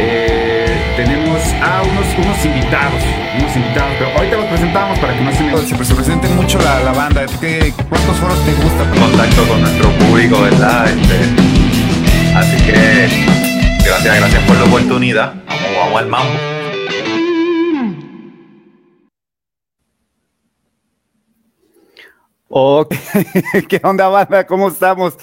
[0.00, 3.02] eh, tenemos a unos, unos invitados,
[3.38, 5.84] unos invitados, pero ahorita los presentamos para que no se, me...
[5.84, 7.26] se, presenten mucho la, la banda.
[7.40, 8.88] ¿Qué, ¿Cuántos foros te gusta?
[8.98, 10.88] Contacto con nuestro público, ¿verdad?
[10.88, 13.08] Este, así que
[13.84, 15.34] gracias, gracias por la oportunidad.
[15.46, 16.60] Vamos, vamos al mambo.
[22.48, 22.94] Ok,
[23.68, 24.46] ¿qué onda banda?
[24.46, 25.16] ¿Cómo estamos?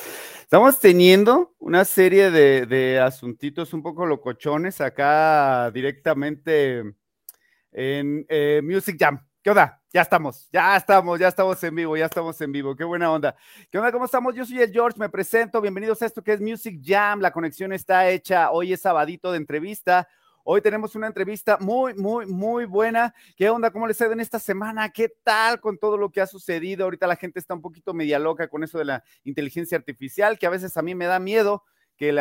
[0.48, 6.96] Estamos teniendo una serie de, de, asuntitos un poco locochones acá directamente
[7.74, 9.28] en eh, Music Jam.
[9.44, 9.84] ¿Qué onda?
[9.92, 12.78] Ya estamos, ya estamos, ya estamos en vivo, ya estamos en vivo.
[12.78, 13.36] Qué buena onda.
[13.70, 13.92] ¿Qué onda?
[13.92, 14.34] ¿Cómo estamos?
[14.36, 15.60] Yo soy el George, me presento.
[15.60, 17.20] Bienvenidos a esto que es Music Jam.
[17.20, 18.52] La conexión está hecha.
[18.52, 20.08] Hoy es sabadito de entrevista.
[20.50, 23.14] Hoy tenemos una entrevista muy, muy, muy buena.
[23.36, 23.70] ¿Qué onda?
[23.70, 24.90] ¿Cómo les ha en esta semana?
[24.92, 26.86] ¿Qué tal con todo lo que ha sucedido?
[26.86, 30.48] Ahorita la gente está un poquito media loca con eso de la inteligencia artificial, que
[30.48, 31.66] a veces a mí me da miedo
[31.98, 32.14] que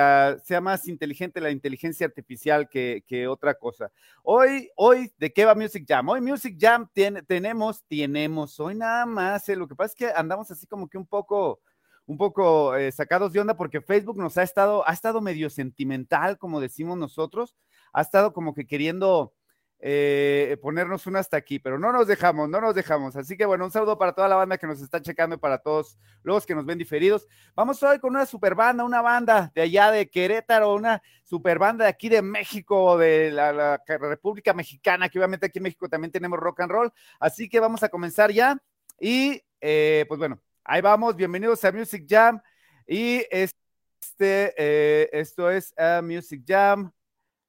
[0.42, 3.92] sea más inteligente la inteligencia artificial que, otra cosa.
[4.24, 6.08] Hoy, hoy, ¿de qué va Music Jam?
[6.08, 10.10] Hoy Music Jam tiene, tenemos, tenemos, hoy nada más, eh, lo que pasa es que
[10.10, 11.60] andamos así como que un poco,
[12.06, 16.38] un poco eh, sacados de onda porque Facebook nos ha estado, ha estado medio sentimental,
[16.38, 17.54] como decimos nosotros,
[17.96, 19.32] ha estado como que queriendo
[19.78, 23.16] eh, ponernos una hasta aquí, pero no nos dejamos, no nos dejamos.
[23.16, 25.96] Así que bueno, un saludo para toda la banda que nos está checando para todos
[26.22, 27.26] los que nos ven diferidos.
[27.54, 31.84] Vamos hoy con una super banda, una banda de allá de Querétaro, una super banda
[31.84, 36.38] de aquí de México, de la, República Mexicana, que obviamente aquí en México también tenemos
[36.38, 36.92] rock and roll.
[37.18, 38.58] Así que vamos a comenzar ya.
[39.00, 41.16] Y eh, pues bueno, ahí vamos.
[41.16, 42.42] Bienvenidos a Music Jam.
[42.86, 46.92] Y este, eh, esto es Music Jam.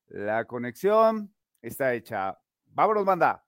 [0.10, 2.40] La conexión está hecha.
[2.68, 3.44] Vámonos, banda.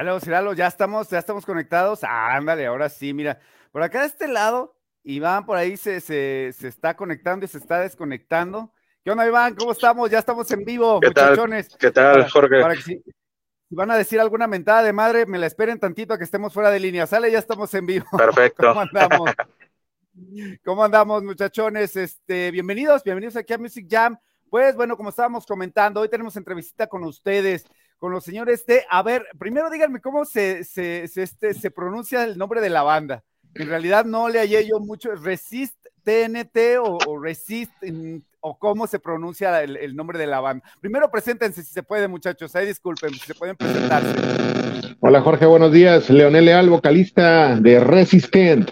[0.00, 2.00] Míralo, ya estamos, ya estamos conectados.
[2.04, 3.38] ándale, ahora sí, mira.
[3.70, 4.74] Por acá de este lado,
[5.04, 8.72] Iván por ahí se, se, se, está conectando y se está desconectando.
[9.04, 9.54] ¿Qué onda, Iván?
[9.54, 10.10] ¿Cómo estamos?
[10.10, 11.68] Ya estamos en vivo, ¿Qué muchachones.
[11.68, 11.78] Tal?
[11.78, 12.60] ¿Qué tal, Jorge?
[12.62, 16.18] Para, si, si, van a decir alguna mentada de madre, me la esperen tantito a
[16.18, 17.06] que estemos fuera de línea.
[17.06, 18.06] Sale, ya estamos en vivo.
[18.16, 18.68] Perfecto.
[18.68, 19.30] ¿Cómo andamos?
[20.64, 21.94] ¿Cómo andamos, muchachones?
[21.96, 24.18] Este, bienvenidos, bienvenidos aquí a Music Jam.
[24.48, 27.66] Pues bueno, como estábamos comentando, hoy tenemos entrevista con ustedes
[28.00, 32.24] con los señores de, a ver, primero díganme cómo se, se, se, este, se pronuncia
[32.24, 33.22] el nombre de la banda.
[33.54, 37.70] En realidad no le hallé yo mucho, Resist TNT o, o Resist,
[38.40, 40.64] o cómo se pronuncia el, el, nombre de la banda.
[40.80, 44.96] Primero preséntense si se puede, muchachos, ahí disculpen, si se pueden presentarse.
[45.00, 46.08] Hola Jorge, buenos días.
[46.08, 48.70] Leonel Leal, vocalista de Resistent.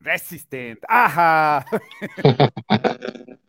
[0.00, 1.66] Resistent, ajá.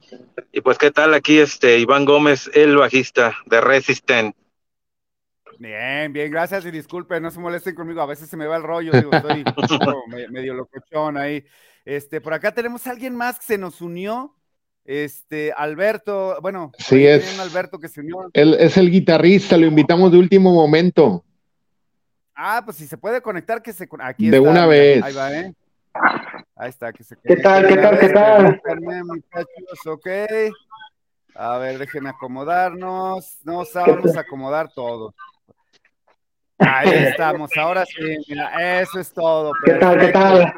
[0.51, 1.13] Y pues, ¿qué tal?
[1.13, 4.35] Aquí este Iván Gómez, el bajista de Resistent.
[5.59, 8.63] Bien, bien, gracias y disculpen, no se molesten conmigo, a veces se me va el
[8.63, 9.43] rollo, digo, estoy
[10.29, 11.43] medio locochón ahí.
[11.83, 14.35] Este, por acá tenemos a alguien más que se nos unió,
[14.85, 18.29] este, Alberto, bueno, sí es Alberto que se unió.
[18.33, 21.25] Él es el guitarrista, lo invitamos de último momento.
[22.33, 25.03] Ah, pues si se puede conectar, que se aquí de está, una vez.
[25.03, 25.53] Ahí va, ¿eh?
[26.55, 28.61] Ahí está, que se ¿Qué tal, qué tal, qué tal?
[29.05, 30.07] Muchachos, ok.
[31.35, 33.39] A ver, déjenme acomodarnos.
[33.43, 35.13] No sabemos acomodar todo.
[36.57, 39.53] Ahí estamos, ahora sí, mira, eso es todo.
[39.63, 40.53] ¿Qué tal, qué tal?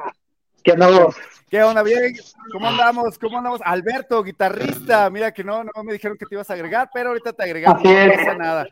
[0.63, 1.15] ¿Qué andamos?
[1.47, 1.83] ¿Qué onda?
[1.83, 2.15] Bien,
[2.51, 3.19] ¿cómo andamos?
[3.19, 3.61] ¿Cómo andamos?
[3.63, 7.33] Alberto, guitarrista, mira que no, no me dijeron que te ibas a agregar, pero ahorita
[7.33, 8.67] te agregamos, no pasa nada.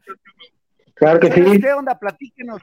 [1.00, 1.62] Claro que sí.
[1.62, 1.98] ¿Qué onda?
[1.98, 2.62] Platíquenos,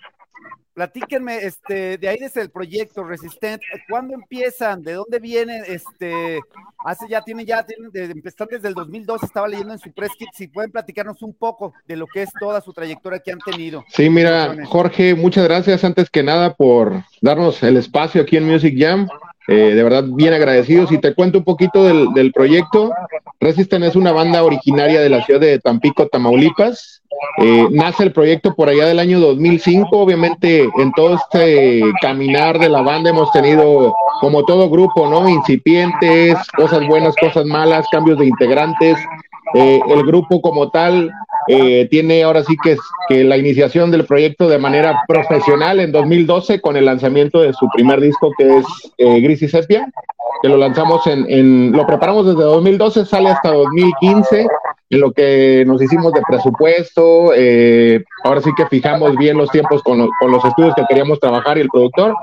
[0.76, 4.82] platíquenme, este, de ahí desde el proyecto Resistent, ¿cuándo empiezan?
[4.82, 5.62] ¿De dónde vienen?
[5.66, 6.38] Este,
[6.84, 10.12] hace ya, tienen ya, tienen, de, empezaron desde el 2002, estaba leyendo en su press
[10.18, 13.38] kit, si pueden platicarnos un poco de lo que es toda su trayectoria que han
[13.38, 13.86] tenido.
[13.88, 18.74] Sí, mira, Jorge, muchas gracias antes que nada por darnos el espacio aquí en Music
[18.76, 19.08] Jam.
[19.48, 20.90] Eh, de verdad, bien agradecidos.
[20.92, 22.92] Y te cuento un poquito del, del proyecto.
[23.40, 27.02] Resisten es una banda originaria de la ciudad de Tampico, Tamaulipas.
[27.38, 29.88] Eh, nace el proyecto por allá del año 2005.
[29.92, 35.28] Obviamente, en todo este caminar de la banda hemos tenido, como todo grupo, ¿no?
[35.28, 38.96] Incipientes, cosas buenas, cosas malas, cambios de integrantes.
[39.54, 41.10] Eh, el grupo como tal
[41.48, 42.76] eh, tiene ahora sí que,
[43.08, 47.68] que la iniciación del proyecto de manera profesional en 2012 con el lanzamiento de su
[47.68, 48.66] primer disco que es
[48.98, 49.88] Gris y Sepia,
[50.42, 54.46] que lo lanzamos en, en, lo preparamos desde 2012, sale hasta 2015
[54.88, 59.82] en lo que nos hicimos de presupuesto, eh, ahora sí que fijamos bien los tiempos
[59.82, 62.14] con, con, los estudios que queríamos trabajar y el productor.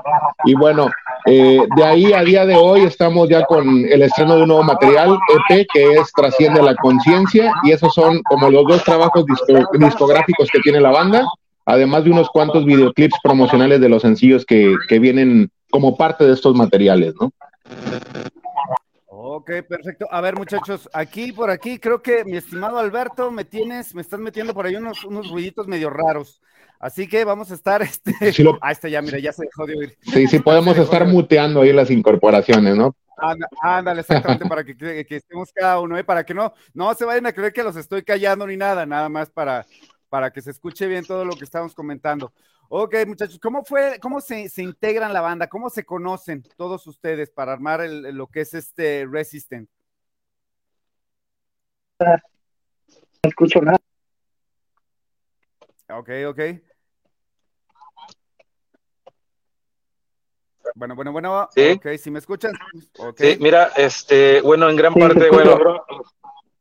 [0.44, 0.88] Y bueno,
[1.26, 4.62] eh, de ahí a día de hoy estamos ya con el estreno de un nuevo
[4.62, 5.18] material,
[5.50, 10.48] EP, que es Trasciende la Conciencia, y esos son como los dos trabajos disco, discográficos
[10.50, 11.26] que tiene la banda,
[11.66, 16.32] además de unos cuantos videoclips promocionales de los sencillos que, que vienen como parte de
[16.32, 17.30] estos materiales, ¿no?
[19.06, 20.06] Ok, perfecto.
[20.10, 24.18] A ver, muchachos, aquí por aquí, creo que mi estimado Alberto, me tienes, me estás
[24.20, 26.40] metiendo por ahí unos, unos ruiditos medio raros.
[26.80, 29.66] Así que vamos a estar, este, Sí lo- ah, este ya, mira, ya se dejó
[29.66, 29.98] de oír.
[30.02, 32.94] Sí, sí, podemos estar muteando ahí las incorporaciones, ¿no?
[33.62, 36.02] Ándale, exactamente, para que, que- que estemos cada uno, ¿eh?
[36.04, 39.08] para que no, no se vayan a creer que los estoy callando ni nada, nada
[39.08, 39.64] más para,
[40.08, 42.32] para que se escuche bien todo lo que estamos comentando.
[42.76, 45.46] Ok, muchachos, ¿cómo fue, cómo se, se integran la banda?
[45.46, 49.70] ¿Cómo se conocen todos ustedes para armar el- lo que es este Resistant?
[52.00, 52.16] No
[53.22, 53.78] escucho nada.
[55.88, 56.40] Ok, ok.
[60.74, 61.48] Bueno, bueno, bueno.
[61.54, 61.70] Sí.
[61.76, 62.54] Ok, si me escuchan.
[62.98, 63.20] Ok.
[63.20, 65.60] Sí, mira, este, bueno, en gran parte, bueno,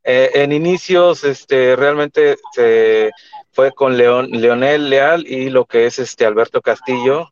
[0.04, 3.12] eh, en inicios, este, realmente se
[3.52, 7.30] fue con León, Leonel Leal y lo que es este Alberto Castillo,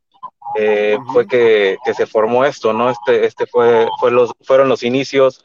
[0.57, 2.89] eh, fue que, que se formó esto, ¿no?
[2.89, 5.44] Este, este fue, fue los, fueron los inicios,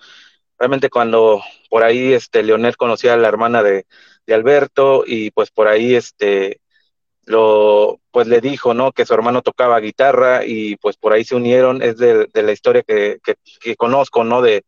[0.58, 3.87] realmente cuando por ahí, este, Leonel conocía a la hermana de,
[4.26, 6.61] de Alberto y pues por ahí, este,
[7.25, 8.93] lo, pues le dijo, ¿no?
[8.93, 12.53] Que su hermano tocaba guitarra y pues por ahí se unieron, es de, de la
[12.53, 14.43] historia que, que, que conozco, ¿no?
[14.43, 14.65] De,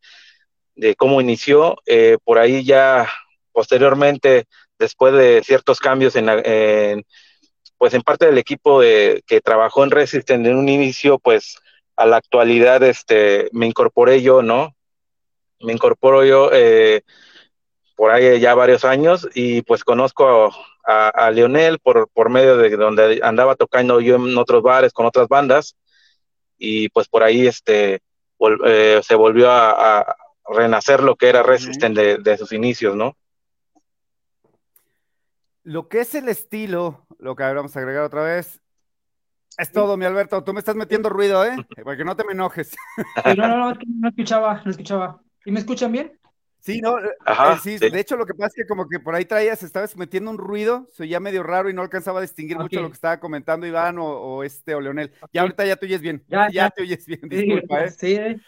[0.79, 3.11] de cómo inició, eh, por ahí ya
[3.53, 4.47] posteriormente,
[4.79, 7.05] después de ciertos cambios en,
[7.77, 11.59] pues en parte del equipo de, que trabajó en Resistent en un inicio, pues
[11.97, 14.77] a la actualidad este, me incorporé yo, ¿no?
[15.61, 17.03] Me incorporo yo eh,
[17.97, 20.53] por ahí ya varios años y pues conozco
[20.87, 25.07] a, a Leonel por, por medio de donde andaba tocando yo en otros bares con
[25.07, 25.77] otras bandas
[26.57, 28.01] y pues por ahí este
[28.65, 30.17] eh, se volvió a
[30.51, 33.17] renacer lo que era Resistent de, de sus inicios, ¿no?
[35.63, 38.61] Lo que es el estilo, lo que vamos a agregar otra vez.
[39.59, 40.43] Es todo, mi Alberto.
[40.45, 41.57] Tú me estás metiendo ruido, ¿eh?
[41.85, 42.69] Para que no te me enojes.
[42.69, 42.77] Sí,
[43.37, 45.21] no, no, no, es que no escuchaba, no escuchaba.
[45.45, 46.19] ¿Y me escuchan bien?
[46.61, 47.89] Sí, no, eh, Ajá, eh, sí, sí.
[47.89, 50.39] de hecho lo que pasa es que como que por ahí traías, estabas metiendo un
[50.39, 53.67] ruido, se oía medio raro y no alcanzaba a distinguir mucho lo que estaba comentando
[53.67, 55.13] Iván o, o este o Leonel.
[55.21, 55.31] Ok.
[55.33, 56.71] Ya ahorita ya te oyes bien, Ya, ya, ya.
[56.71, 57.91] te oyes bien, Sí, disculpa, ¿eh?
[57.91, 58.41] sí, eh.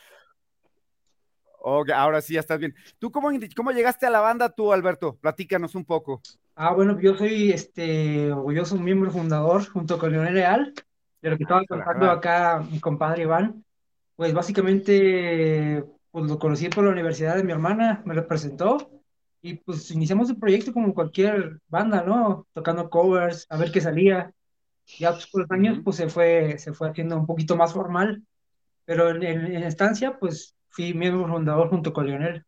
[1.62, 2.74] Ok, ahora sí ya estás bien.
[2.98, 5.16] ¿Tú cómo, cómo llegaste a la banda tú, Alberto?
[5.20, 6.22] Platícanos un poco.
[6.54, 10.74] Ah, bueno, yo soy este orgulloso miembro fundador junto con Leonel Leal,
[11.20, 13.64] de lo que estaba contando acá mi compadre Iván.
[14.16, 18.90] Pues básicamente pues lo conocí por la universidad de mi hermana, me lo presentó
[19.42, 22.46] y pues iniciamos el proyecto como cualquier banda, ¿no?
[22.52, 24.32] Tocando covers, a ver qué salía.
[24.98, 28.22] Ya pues, con los años pues se fue, se fue haciendo un poquito más formal,
[28.84, 32.44] pero en, en, en estancia pues fui miembro fundador junto con Leonel.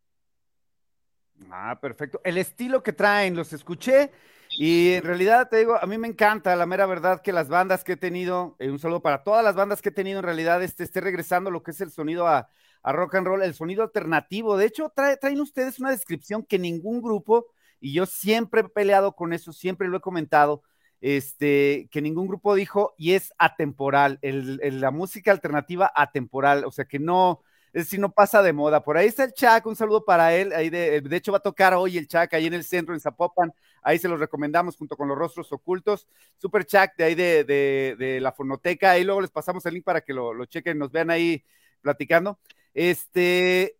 [1.51, 2.21] Ah, perfecto.
[2.25, 4.11] El estilo que traen, los escuché
[4.59, 7.85] y en realidad te digo, a mí me encanta la mera verdad que las bandas
[7.85, 10.63] que he tenido, eh, un saludo para todas las bandas que he tenido en realidad,
[10.63, 12.49] este, esté regresando lo que es el sonido a,
[12.83, 14.57] a rock and roll, el sonido alternativo.
[14.57, 17.47] De hecho, trae- traen ustedes una descripción que ningún grupo,
[17.81, 20.63] y yo siempre he peleado con eso, siempre lo he comentado,
[21.01, 27.01] este, que ningún grupo dijo, y es atemporal, la música alternativa atemporal, o sea que
[27.01, 28.85] no, es decir, no pasa de moda.
[28.85, 30.53] Por ahí está el Chac, un saludo para él.
[30.53, 33.01] Ahí de, de hecho, va a tocar hoy el Chac ahí en el centro, en
[33.01, 33.53] Zapopan.
[33.83, 36.07] Ahí se los recomendamos junto con los rostros ocultos.
[36.37, 38.91] Super Chac de ahí de, de, de la fonoteca.
[38.91, 41.45] Ahí luego les pasamos el link para que lo, lo chequen, nos vean ahí
[41.81, 42.39] platicando.
[42.75, 43.79] Este,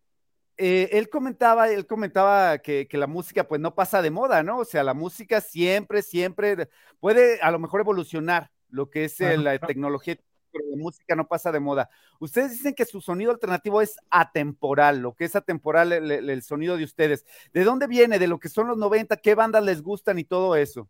[0.57, 4.59] eh, él comentaba, él comentaba que, que, la música pues no pasa de moda, ¿no?
[4.59, 6.69] O sea, la música siempre, siempre
[6.99, 10.17] puede a lo mejor evolucionar lo que es la tecnología,
[10.53, 11.89] pero la música no pasa de moda.
[12.19, 16.83] Ustedes dicen que su sonido alternativo es atemporal, lo que es atemporal el, sonido de
[16.83, 17.25] ustedes.
[17.51, 18.19] ¿De dónde viene?
[18.19, 19.17] ¿De lo que son los 90?
[19.17, 20.87] ¿Qué bandas les gustan y todo eso?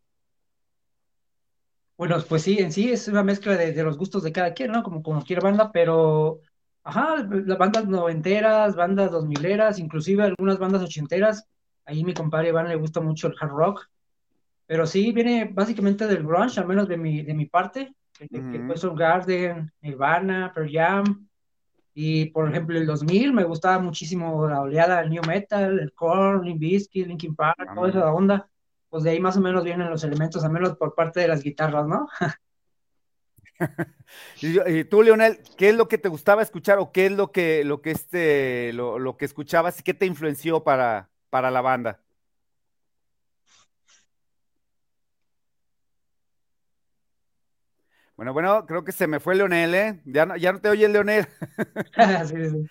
[1.98, 4.84] Bueno, pues sí, en sí es una mezcla de, los gustos de cada quien, ¿no?
[4.84, 6.42] Como cualquier banda, pero,
[6.84, 11.48] ajá, las bandas noventeras, bandas dos mileras, inclusive algunas bandas ochenteras.
[11.86, 13.90] Ahí mi compadre Iván le gusta mucho el hard rock,
[14.66, 18.52] pero sí viene básicamente del grunge, al menos de mi, de mi parte, que, Ujú.
[18.52, 21.28] que fue Soundgarden, Nirvana, Pearl Jam,
[21.94, 26.44] y por ejemplo el 2000 me gustaba muchísimo la oleada del new metal, el Korn,
[26.44, 28.50] Limp Bizkit, Linkin Park, toda esa onda.
[28.90, 31.44] pues de ahí más o menos vienen los elementos, al menos por parte de las
[31.44, 32.08] guitarras, ¿no?
[34.42, 37.64] y, tú, Leonel, ¿qué es lo que te gustaba escuchar o qué es lo que,
[37.64, 42.03] lo que, este, lo, lo que escuchabas y qué te influenció para, para la banda?
[48.16, 50.00] Bueno, bueno, creo que se me fue Leonel, ¿eh?
[50.06, 51.28] Ya no, ya no te oye Leonel.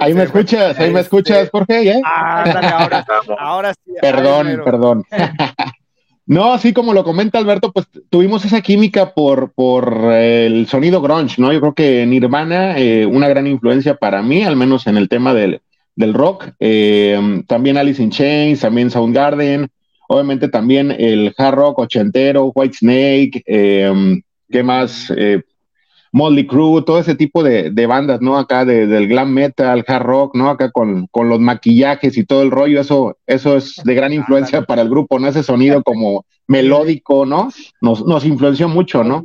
[0.00, 2.02] Ahí me escuchas, ahí me escuchas, Jorge, ¿eh?
[2.04, 3.06] Ah, dale, ahora,
[3.38, 3.92] ahora sí.
[4.00, 5.04] Perdón, perdón.
[6.26, 11.40] No, así como lo comenta Alberto, pues tuvimos esa química por, por el sonido grunge,
[11.40, 11.52] ¿no?
[11.52, 15.34] Yo creo que Nirvana, eh, una gran influencia para mí, al menos en el tema
[15.34, 15.62] del,
[15.96, 16.50] del rock.
[16.60, 19.70] Eh, también Alice in Chains, también Soundgarden,
[20.10, 25.12] obviamente también el hard rock ochentero, White Snake, eh, ¿qué más?
[25.16, 25.40] Eh,
[26.10, 28.36] Molly Crew, todo ese tipo de, bandas, ¿no?
[28.36, 30.50] Acá del glam metal, hard rock, ¿no?
[30.50, 34.82] Acá con, los maquillajes y todo el rollo, eso, eso es de gran influencia para
[34.82, 35.28] el grupo, ¿no?
[35.28, 37.50] Ese sonido como melódico, ¿no?
[37.80, 39.22] Nos, nos influenció mucho, ¿no?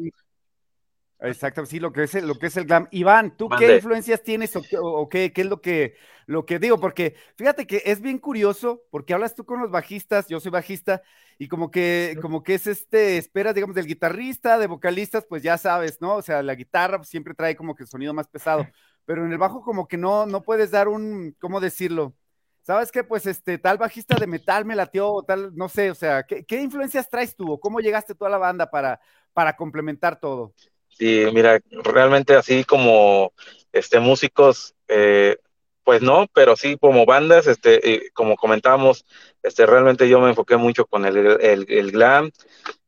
[1.19, 2.87] Exacto, sí, lo que es el, lo que es el glam.
[2.91, 5.95] Iván, ¿tú qué influencias tienes o, qué, qué, es lo que,
[6.25, 6.79] lo que digo?
[6.79, 11.01] Porque fíjate que es bien curioso, porque hablas tú con los bajistas, yo soy bajista,
[11.37, 15.57] y como que, como que es este, esperas, digamos, del guitarrista, de vocalistas, pues ya
[15.57, 16.15] sabes, ¿no?
[16.15, 18.67] O sea, la guitarra siempre trae como que el sonido más pesado,
[19.05, 22.13] pero en el bajo como que no, no puedes dar un, ¿cómo decirlo?
[22.61, 23.03] ¿Sabes qué?
[23.03, 26.43] Pues este, tal bajista de metal me latió, o tal, no sé, o sea, ¿qué,
[26.45, 27.53] qué influencias traes tú?
[27.53, 28.99] ¿O cómo llegaste tú a la banda para,
[29.33, 30.53] para complementar todo?
[30.97, 33.33] Sí, mira, realmente así como
[33.73, 35.37] este músicos, eh,
[35.83, 39.05] pues no, pero sí como bandas, este, como comentábamos,
[39.43, 42.31] este, realmente yo me enfoqué mucho con el, el, glam,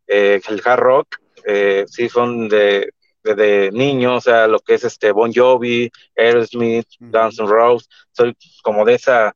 [0.08, 4.86] eh, el hard rock, eh, sí son de, de, niños, o sea, lo que es
[4.86, 9.36] este Bon Jovi, Aerosmith, Guns N' Roses, soy como de esa,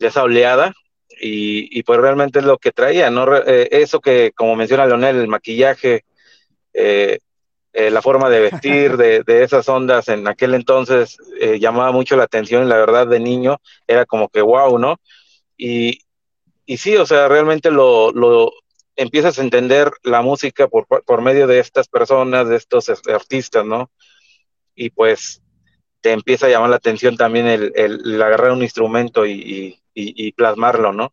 [0.00, 0.74] de esa oleada,
[1.20, 3.32] y, y pues realmente es lo que traía, ¿no?
[3.46, 6.04] eso que, como menciona Leonel, el maquillaje,
[6.74, 7.20] eh,
[7.72, 12.24] eh, la forma de vestir de, esas ondas en aquel entonces eh, llamaba mucho la
[12.24, 14.96] atención la verdad de niño era como que wow, ¿no?
[15.56, 16.00] Y,
[16.66, 18.52] y sí, o sea, realmente lo, lo
[18.96, 23.90] empiezas a entender la música por, por medio de estas personas, de estos artistas, ¿no?
[24.74, 25.42] Y pues
[26.02, 30.92] te empieza a llamar la atención también el, el, agarrar un instrumento y, y plasmarlo,
[30.92, 31.12] ¿no?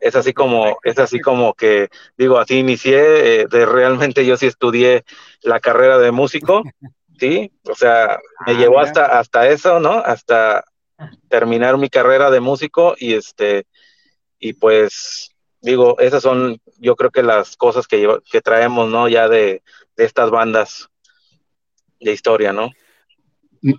[0.00, 4.46] Es así como, es así como que, digo, así inicié, eh, de realmente yo sí
[4.46, 5.04] estudié
[5.42, 6.62] la carrera de músico,
[7.18, 7.52] ¿sí?
[7.68, 9.92] O sea, me ah, llevó hasta, hasta eso, ¿no?
[9.92, 10.64] Hasta
[11.28, 13.66] terminar mi carrera de músico y este,
[14.38, 15.30] y pues,
[15.60, 19.08] digo, esas son, yo creo que las cosas que, que traemos, ¿no?
[19.08, 19.62] Ya de,
[19.96, 20.88] de estas bandas
[22.00, 22.70] de historia, ¿no?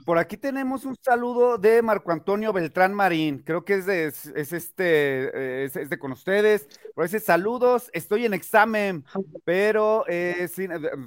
[0.05, 3.39] Por aquí tenemos un saludo de Marco Antonio Beltrán Marín.
[3.39, 6.67] Creo que es de, es, este, es, de con ustedes.
[6.93, 7.89] Por ese saludos.
[7.93, 9.03] Estoy en examen,
[9.43, 10.47] pero eh,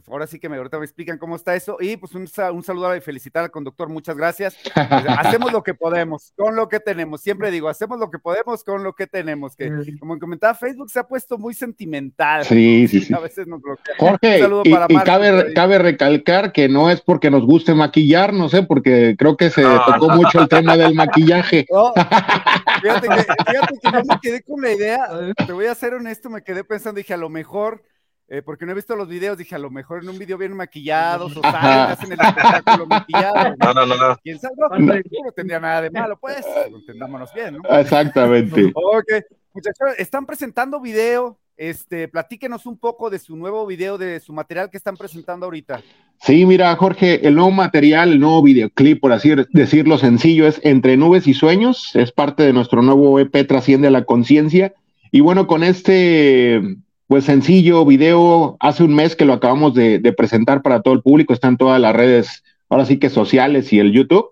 [0.09, 1.76] ahora sí que me, ahorita me explican cómo está eso.
[1.78, 3.88] Y pues un, un saludo y felicitar al conductor.
[3.88, 4.57] Muchas gracias.
[4.75, 7.21] hacemos lo que podemos con lo que tenemos.
[7.21, 9.54] Siempre digo, hacemos lo que podemos con lo que tenemos.
[9.54, 12.45] Que como comentaba, Facebook se ha puesto muy sentimental.
[12.45, 13.14] Sí, sí, sí.
[13.14, 13.95] A veces nos bloquea.
[13.99, 19.14] Jorge, y, cabe, cabe recalcar que no es porque nos guste maquillar, no sé, porque
[19.18, 21.66] creo que se tocó mucho el tema del maquillaje.
[22.83, 25.09] fíjate, que, fíjate que no me quedé con la idea,
[25.47, 27.83] te voy a ser honesto, me quedé pensando, dije, a lo mejor,
[28.28, 30.56] eh, porque no he visto los videos, dije, a lo mejor en un video vienen
[30.56, 33.54] maquillados o salen, hacen el espectáculo maquillado.
[33.59, 34.16] No, no, no, no.
[34.23, 34.54] ¿Quién sabe?
[34.59, 37.78] No, no, tendría nada de malo, pues, entendámonos bien, ¿no?
[37.78, 38.73] Exactamente.
[38.75, 44.32] ok, muchachos, están presentando video, este, platíquenos un poco de su nuevo video, de su
[44.32, 45.82] material que están presentando ahorita.
[46.20, 50.96] Sí, mira, Jorge, el nuevo material, el nuevo videoclip, por así decirlo sencillo, es Entre
[50.96, 54.75] Nubes y Sueños, es parte de nuestro nuevo EP Trasciende a la Conciencia.
[55.11, 56.61] Y bueno, con este,
[57.06, 61.32] pues sencillo video, hace un mes que lo acabamos de, presentar para todo el público,
[61.32, 64.30] está en todas las redes, ahora sí que sociales y el YouTube.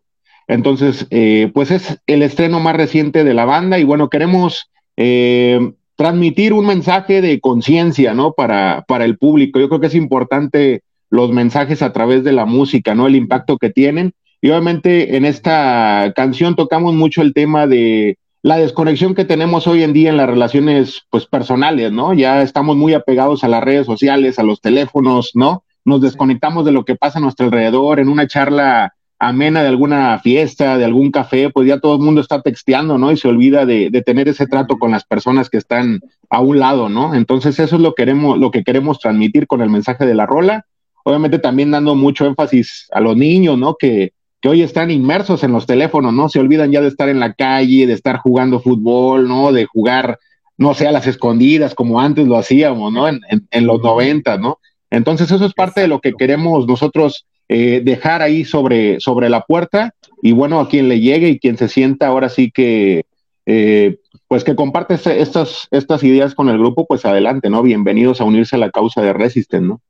[0.49, 5.73] Entonces, eh, pues es el estreno más reciente de la banda y bueno, queremos eh,
[5.97, 8.33] transmitir un mensaje de conciencia, ¿no?
[8.33, 9.61] Para, para el público.
[9.61, 13.07] Yo creo que es importante los mensajes a través de la música, ¿no?
[13.07, 14.13] El impacto que tienen.
[14.41, 19.85] Y obviamente en esta canción tocamos mucho el tema de la desconexión que tenemos hoy
[19.85, 22.13] en día en las relaciones, pues, personales, ¿no?
[22.13, 25.63] Ya estamos muy apegados a las redes sociales, a los teléfonos, ¿no?
[25.85, 30.19] Nos desconectamos de lo que pasa a nuestro alrededor en una charla amena de alguna
[30.19, 33.13] fiesta, de algún café, pues ya todo el mundo está texteando, ¿no?
[33.13, 36.89] Y se olvida de, tener ese trato con las personas que están a un lado,
[36.89, 37.15] ¿no?
[37.15, 40.67] Entonces eso es lo, queremos, lo que queremos transmitir con el mensaje de la rola.
[41.05, 43.77] Obviamente también dando mucho énfasis a los niños, ¿no?
[43.77, 46.29] Que, que hoy están inmersos en los teléfonos, ¿no?
[46.29, 49.53] Se olvidan ya de estar en la calle, de estar jugando fútbol, ¿no?
[49.53, 50.19] De jugar
[50.59, 53.07] no sea las escondidas como antes lo hacíamos, ¿no?
[53.07, 54.59] En, en, los 90, ¿no?
[54.91, 57.25] Entonces eso es parte de lo que queremos nosotros
[57.55, 61.59] eh, dejar ahí sobre, sobre la puerta y bueno, a quien le llegue y quien
[61.59, 63.05] se sienta ahora sí que,
[63.45, 67.63] eh, pues que comparte este, estas, estas ideas con el grupo, pues adelante, ¿no?
[67.63, 69.83] Bienvenidos a unirse a la causa de Resisten, ¿no?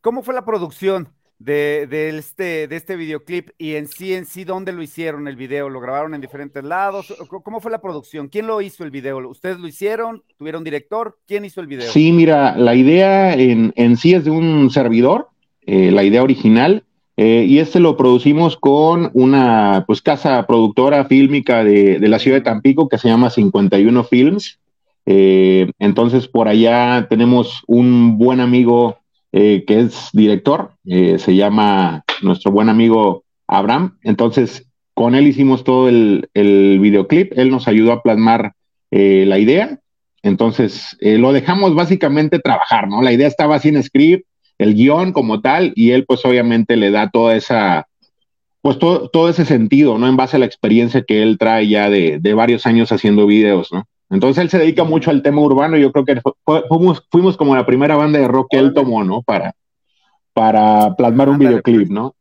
[0.00, 1.08] ¿Cómo fue la producción
[1.40, 5.68] de, este, de este videoclip y en sí, en sí, dónde lo hicieron el video?
[5.68, 7.12] ¿Lo grabaron en diferentes lados?
[7.42, 8.28] ¿Cómo fue la producción?
[8.28, 9.28] ¿Quién lo hizo el video?
[9.28, 10.22] ¿Ustedes lo hicieron?
[10.38, 11.18] ¿Tuvieron director?
[11.26, 11.90] ¿Quién hizo el video?
[11.90, 15.30] Sí, mira, la idea en, en sí es de un servidor,
[15.66, 16.84] eh, la idea original,
[17.16, 22.38] eh, y este lo producimos con una pues, casa productora fílmica de, de, la ciudad
[22.38, 24.58] de Tampico que se llama 51 Films.
[25.06, 28.98] Eh, entonces, por allá tenemos un buen amigo
[29.32, 33.98] que es director, se llama nuestro buen amigo Abraham.
[34.04, 38.52] Entonces, con él hicimos todo el, el videoclip, él nos ayudó a plasmar
[38.92, 39.80] la idea.
[40.22, 43.02] Entonces, lo dejamos básicamente trabajar, ¿no?
[43.02, 44.24] La idea estaba sin script,
[44.58, 47.88] el guion como tal, y él pues obviamente le da toda esa,
[48.62, 50.08] pues todo, todo ese sentido, ¿no?
[50.08, 53.72] En base a la experiencia que él trae ya de, de varios años haciendo videos,
[53.72, 53.86] ¿no?
[54.10, 56.20] Entonces él se dedica mucho al tema urbano y yo creo que
[56.68, 59.22] fuimos, fuimos como la primera banda de rock que él tomó, ¿no?
[59.22, 59.54] Para,
[60.32, 62.14] para plasmar un videoclip, ¿no?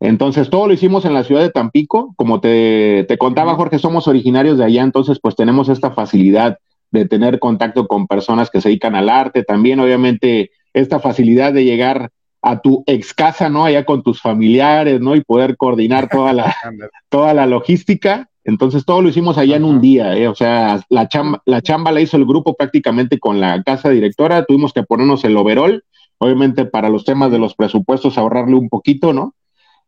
[0.00, 4.06] Entonces todo lo hicimos en la ciudad de Tampico, como te, te contaba Jorge, somos
[4.06, 6.58] originarios de allá, entonces pues tenemos esta facilidad
[6.90, 11.64] de tener contacto con personas que se dedican al arte, también obviamente esta facilidad de
[11.64, 12.10] llegar
[12.42, 13.64] a tu ex casa, ¿no?
[13.64, 15.16] Allá con tus familiares, ¿no?
[15.16, 16.54] Y poder coordinar toda la,
[17.08, 18.28] toda la logística.
[18.44, 20.28] Entonces todo lo hicimos allá en un día, ¿eh?
[20.28, 24.44] O sea, la chamba, la chamba la hizo el grupo prácticamente con la casa directora,
[24.44, 25.84] tuvimos que ponernos el overall,
[26.16, 29.34] obviamente para los temas de los presupuestos ahorrarle un poquito, ¿no?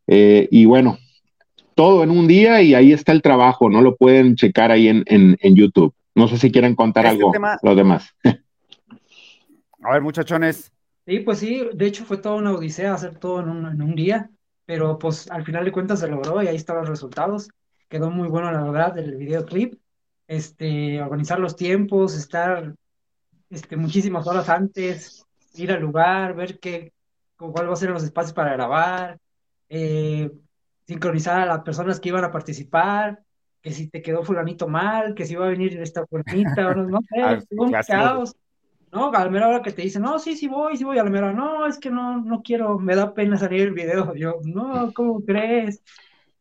[0.06, 0.98] Eh, y bueno,
[1.74, 3.80] todo en un día y ahí está el trabajo, ¿no?
[3.80, 5.94] Lo pueden checar ahí en, en, en YouTube.
[6.14, 8.14] No sé si quieren contar este algo los demás.
[9.82, 10.72] A ver, muchachones.
[11.06, 14.30] Sí, pues sí, de hecho fue toda una odisea hacer todo en un, día,
[14.64, 17.48] pero pues al final de cuentas se logró y ahí están los resultados.
[17.88, 19.74] Quedó muy bueno, la verdad, el videoclip.
[20.28, 22.74] Este, organizar los tiempos, estar
[23.48, 26.92] este, muchísimas horas antes, ir al lugar, ver qué,
[27.36, 29.18] cuál va a ser los espacios para grabar,
[29.68, 30.30] eh,
[30.86, 33.20] sincronizar a las personas que iban a participar,
[33.60, 37.20] que si te quedó fulanito mal, que si iba a venir esta no, no sé,
[37.22, 38.36] ah, un caos.
[38.92, 39.12] ¿No?
[39.12, 41.10] A la mera hora que te dicen, no, sí, sí voy, sí voy, a la
[41.10, 44.14] mera no, es que no, no quiero, me da pena salir el video.
[44.16, 45.82] Yo, no, ¿cómo crees?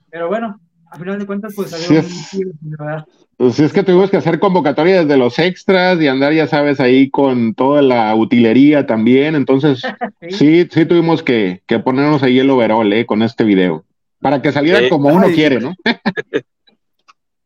[0.10, 0.60] Pero bueno,
[0.92, 3.06] a final de cuentas, pues salió sí, muy ¿verdad?
[3.38, 7.10] Pues es que tuvimos que hacer convocatoria desde los extras y andar, ya sabes, ahí
[7.10, 9.36] con toda la utilería también.
[9.36, 9.82] Entonces,
[10.30, 10.68] sí.
[10.70, 13.06] sí, tuvimos que, que, ponernos ahí el overall, ¿eh?
[13.06, 13.86] Con este video.
[14.20, 15.74] Para que saliera como uno quiere, ¿no?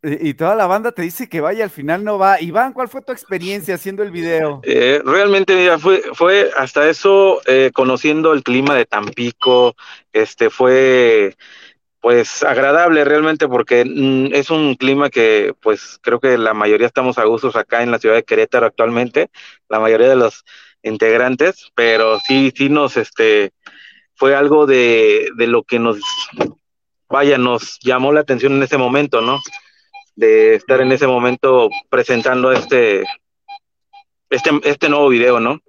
[0.06, 2.42] Y toda la banda te dice que vaya, al final no va.
[2.42, 4.60] Iván, ¿cuál fue tu experiencia haciendo el video?
[4.63, 9.76] Eh, realmente, mira, fue, fue hasta eso, eh, conociendo el clima de Tampico,
[10.12, 11.36] este, fue
[12.02, 17.18] pues agradable realmente porque mm, es un clima que pues creo que la mayoría estamos
[17.18, 19.30] a gustos acá en la ciudad de Querétaro actualmente,
[19.70, 20.44] la mayoría de los
[20.82, 23.52] integrantes, pero sí, sí nos, este,
[24.16, 25.98] fue algo de, de lo que nos,
[27.08, 29.39] vaya, nos llamó la atención en ese momento, ¿no?
[30.15, 33.04] De estar en ese momento presentando este,
[34.30, 35.60] este, este nuevo video, ¿no?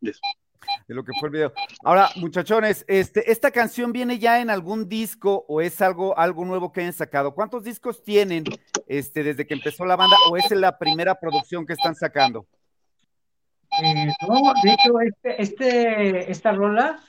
[0.00, 1.52] De lo que fue el video.
[1.82, 6.72] Ahora, muchachones, este, ¿esta canción viene ya en algún disco o es algo, algo nuevo
[6.72, 7.34] que hayan sacado?
[7.34, 8.44] ¿Cuántos discos tienen
[8.86, 12.46] este, desde que empezó la banda o es la primera producción que están sacando?
[13.82, 17.02] Eh, no, de hecho, este, este, esta rola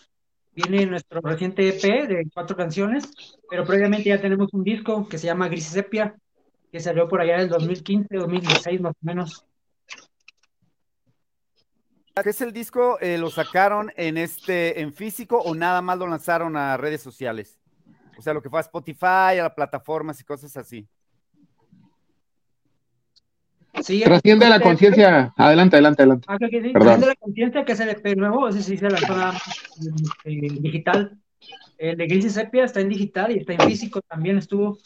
[0.54, 5.18] viene en nuestro reciente EP de cuatro canciones, pero previamente ya tenemos un disco que
[5.18, 6.16] se llama Gris Sepia,
[6.72, 9.46] que salió por allá en el 2015, 2016 más o menos.
[12.24, 12.98] ¿Qué es el disco?
[13.00, 17.60] Eh, ¿Lo sacaron en este en físico o nada más lo lanzaron a redes sociales?
[18.18, 20.88] O sea, lo que fue a Spotify, a las plataformas y cosas así.
[23.84, 25.32] Sí, Trasciende la conciencia.
[25.38, 26.26] Adelante, adelante, adelante.
[26.28, 26.74] Ah, sí.
[26.74, 29.14] Trasciende la conciencia que es el EP nuevo, ese sí se lanzó
[30.24, 31.20] eh, digital.
[31.78, 34.80] El de Gris Sepia está en digital y está en físico también estuvo.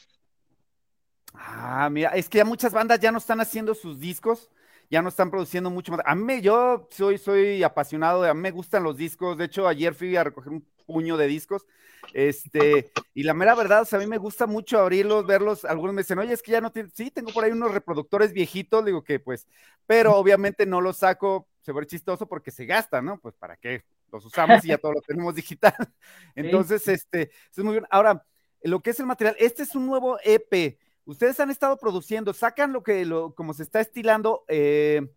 [1.54, 4.50] Ah, mira, es que ya muchas bandas ya no están haciendo sus discos,
[4.90, 6.02] ya no están produciendo mucho más.
[6.06, 9.38] A mí, yo soy, soy apasionado, de, a mí me gustan los discos.
[9.38, 11.66] De hecho, ayer fui a recoger un puño de discos.
[12.14, 15.66] Este, y la mera verdad, o sea, a mí me gusta mucho abrirlos, verlos.
[15.66, 16.90] Algunos me dicen, oye, es que ya no tiene.
[16.94, 19.48] Sí, tengo por ahí unos reproductores viejitos, digo que pues,
[19.86, 23.20] pero obviamente no los saco, se ve chistoso porque se gasta, ¿no?
[23.20, 25.76] Pues para qué los usamos y ya todo lo tenemos digital.
[26.36, 27.88] Entonces, este, es muy bien.
[27.90, 28.26] Ahora,
[28.64, 32.74] lo que es el material, este es un nuevo EP ustedes han estado produciendo, sacan
[32.74, 35.08] lo que, lo, como se está estilando, eh,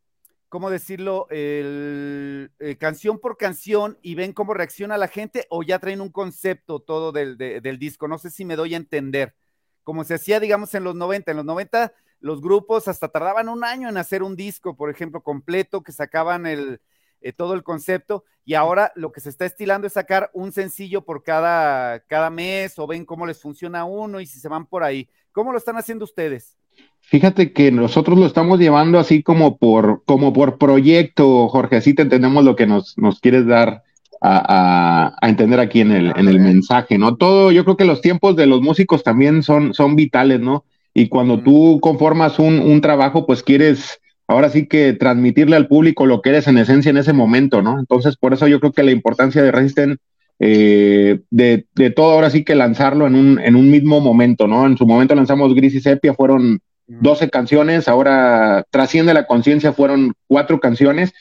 [0.49, 1.27] ¿cómo decirlo?
[1.31, 6.11] El, eh, canción por canción y ven cómo reacciona la gente o ya traen un
[6.11, 8.09] concepto todo del, del, disco.
[8.09, 9.35] No sé si me doy a entender.
[9.83, 11.31] Como se hacía, digamos, en los 90.
[11.31, 15.23] En los 90 los grupos hasta tardaban un año en hacer un disco, por ejemplo,
[15.23, 16.81] completo, que sacaban el,
[17.21, 21.07] eh, todo el concepto y ahora lo que se está estilando es sacar un sencillo
[21.07, 24.85] por cada, cada mes o ven cómo les funciona uno y si se van por
[24.85, 25.09] ahí.
[25.35, 26.57] ¿Cómo lo están haciendo ustedes?
[27.01, 32.03] Fíjate que nosotros lo estamos llevando así como por, como por proyecto, Jorge, así te
[32.03, 33.83] entendemos lo que nos, nos quieres dar
[34.21, 37.17] a, a, entender aquí en el, en el mensaje, ¿no?
[37.17, 40.65] Todo, yo creo que los tiempos de los músicos también son, son vitales, ¿no?
[40.95, 46.07] Y cuando tú conformas un, un, trabajo, pues quieres ahora sí que transmitirle al público
[46.07, 47.81] lo que eres en esencia en ese momento, ¿no?
[47.81, 49.99] Entonces, por eso yo creo que la importancia de Resisten
[50.39, 54.67] eh, de, de, todo ahora sí que lanzarlo en un, en un mismo momento, ¿no?
[54.67, 60.13] En su momento lanzamos Gris y Sepia, fueron 12 canciones, ahora Trasciende la Conciencia fueron
[60.27, 61.13] cuatro canciones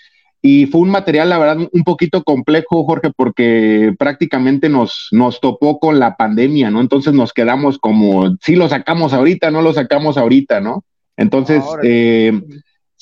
[0.46, 5.80] y fue un material, la verdad, un poquito complejo, Jorge, porque prácticamente nos, nos topó
[5.80, 6.82] con la pandemia, ¿no?
[6.82, 10.84] Entonces nos quedamos como, sí lo sacamos ahorita, no lo sacamos ahorita, ¿no?
[11.16, 12.34] Entonces, eh,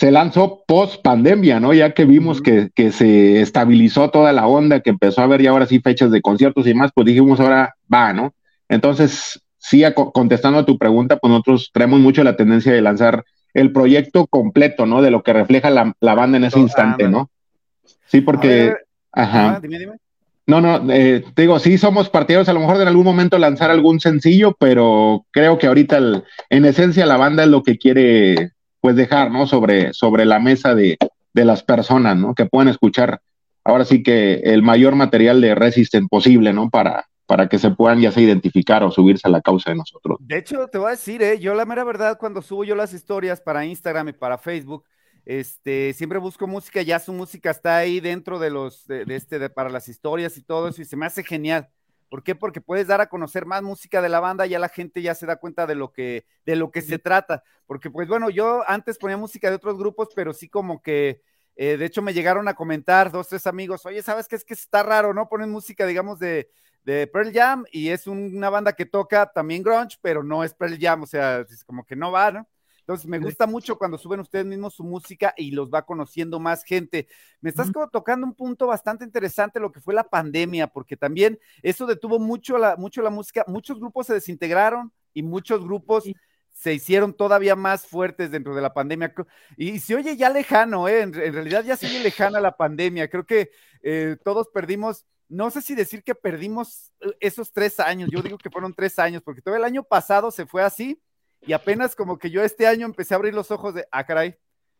[0.01, 1.75] se lanzó post pandemia, ¿no?
[1.75, 5.51] Ya que vimos que, que, se estabilizó toda la onda, que empezó a haber ya
[5.51, 8.33] ahora sí fechas de conciertos y más, pues dijimos ahora va, ¿no?
[8.67, 13.71] Entonces, sí, contestando a tu pregunta, pues nosotros traemos mucho la tendencia de lanzar el
[13.71, 15.03] proyecto completo, ¿no?
[15.03, 17.29] De lo que refleja la, banda en ese instante, ¿no?
[18.07, 18.73] Sí, porque...
[19.11, 19.59] ajá.
[19.61, 19.93] Dime, dime.
[20.47, 23.37] No, no, eh, te digo, sí somos partidarios a lo mejor de en algún momento
[23.37, 25.99] lanzar algún sencillo, pero creo que ahorita
[26.49, 29.47] en esencia la banda es lo que quiere pues dejar, ¿no?
[29.47, 30.97] Sobre, sobre la mesa de,
[31.33, 32.35] de las personas, ¿no?
[32.35, 33.21] Que puedan escuchar
[33.63, 36.69] ahora sí que el mayor material de Resisten posible, ¿no?
[36.69, 40.17] Para, para que se puedan ya se identificar o subirse a la causa de nosotros.
[40.19, 41.39] De hecho, te voy a decir, ¿eh?
[41.39, 44.83] yo la mera verdad, cuando subo yo las historias para Instagram y para Facebook,
[45.25, 49.49] este, siempre busco música, ya su música está ahí dentro de los, de, este, de,
[49.49, 51.69] para las historias y todo eso, y se me hace genial.
[52.11, 52.35] ¿Por qué?
[52.35, 55.25] Porque puedes dar a conocer más música de la banda, ya la gente ya se
[55.25, 57.41] da cuenta de lo que, de lo que se trata.
[57.65, 61.21] Porque, pues bueno, yo antes ponía música de otros grupos, pero sí como que,
[61.55, 64.35] eh, de hecho, me llegaron a comentar dos, tres amigos, oye, ¿sabes qué?
[64.35, 65.29] Es que está raro, ¿no?
[65.29, 66.49] Ponen música, digamos, de,
[66.83, 70.77] de Pearl Jam y es una banda que toca también grunge, pero no es Pearl
[70.77, 72.45] Jam, o sea, es como que no va, ¿no?
[72.81, 76.63] Entonces me gusta mucho cuando suben ustedes mismos su música y los va conociendo más
[76.63, 77.07] gente.
[77.39, 81.39] Me estás como tocando un punto bastante interesante lo que fue la pandemia, porque también
[81.61, 86.05] eso detuvo mucho la, mucho la música, muchos grupos se desintegraron y muchos grupos
[86.51, 89.13] se hicieron todavía más fuertes dentro de la pandemia.
[89.57, 91.01] Y se oye ya lejano, ¿eh?
[91.01, 93.09] en, realidad ya se oye lejana la pandemia.
[93.09, 93.51] Creo que
[93.83, 98.37] eh, todos perdimos no sé si decir que perdimos eh, esos tres años, yo digo
[98.37, 101.01] que fueron tres años, porque todo el año pasado se fue así
[101.41, 104.35] y apenas como que yo este año empecé a abrir los ojos de, ah, caray,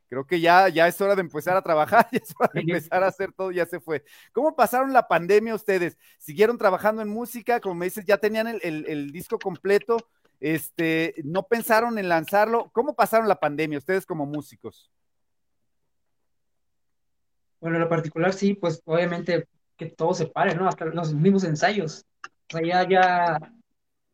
[0.08, 3.04] creo que ya, ya es hora de empezar a trabajar, ya es hora de empezar
[3.04, 4.04] a hacer todo, ya se fue.
[4.32, 5.98] ¿Cómo pasaron la pandemia ustedes?
[6.18, 7.60] ¿Siguieron trabajando en música?
[7.60, 9.98] Como me dices, ya tenían el, el disco completo,
[10.42, 12.72] este, ¿no pensaron en lanzarlo?
[12.74, 14.92] ¿Cómo pasaron la pandemia ustedes como músicos?
[17.60, 19.48] Bueno, en lo particular sí, pues obviamente
[19.78, 20.68] que todo se pare, ¿no?
[20.68, 22.06] Hasta los mismos ensayos.
[22.26, 23.54] O sea, ya, ya,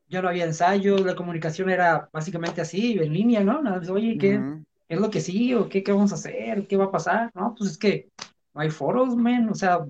[0.10, 3.62] ya no había ensayos, la comunicación era básicamente así, en línea, ¿no?
[3.92, 4.42] Oye, ¿qué,
[4.88, 5.56] es lo que sigue?
[5.56, 6.68] ¿O qué, qué vamos a hacer?
[6.68, 7.32] ¿Qué va a pasar?
[7.36, 8.10] No, pues es que
[8.54, 9.50] no hay foros, men.
[9.50, 9.86] O sea,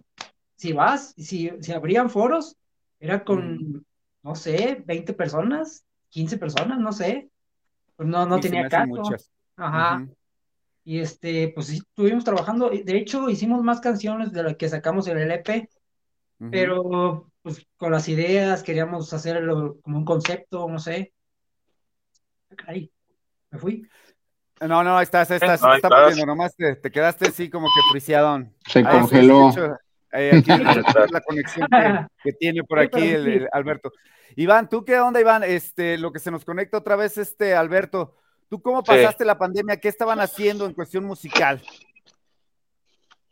[0.56, 2.58] si vas, si, si abrían foros,
[3.00, 3.86] era con,
[4.24, 7.30] no sé, 20 personas, 15 personas, no sé.
[7.96, 9.02] Pues no, no tenía caso.
[9.56, 10.08] Ajá.
[10.84, 12.70] Y este, pues sí, estuvimos trabajando.
[12.70, 15.70] De hecho, hicimos más canciones de las que sacamos en el EP,
[16.50, 21.14] pero pues con las ideas queríamos hacerlo como un concepto, no sé.
[22.66, 22.92] Ahí,
[23.52, 23.88] me fui.
[24.60, 28.54] No, no, estás, estás, no, estás, nomás te, quedaste así como que friciadón.
[28.68, 29.52] Se congeló.
[30.12, 30.52] Eh, aquí
[31.12, 31.70] la conexión
[32.22, 33.94] que, tiene por aquí el, Alberto.
[34.36, 35.46] Iván, ¿tú qué onda, Iván?
[35.46, 38.18] Este, lo que se nos conecta otra vez, este Alberto.
[38.50, 39.78] ¿Tú cómo pasaste la pandemia?
[39.78, 41.62] ¿Qué estaban haciendo en cuestión musical?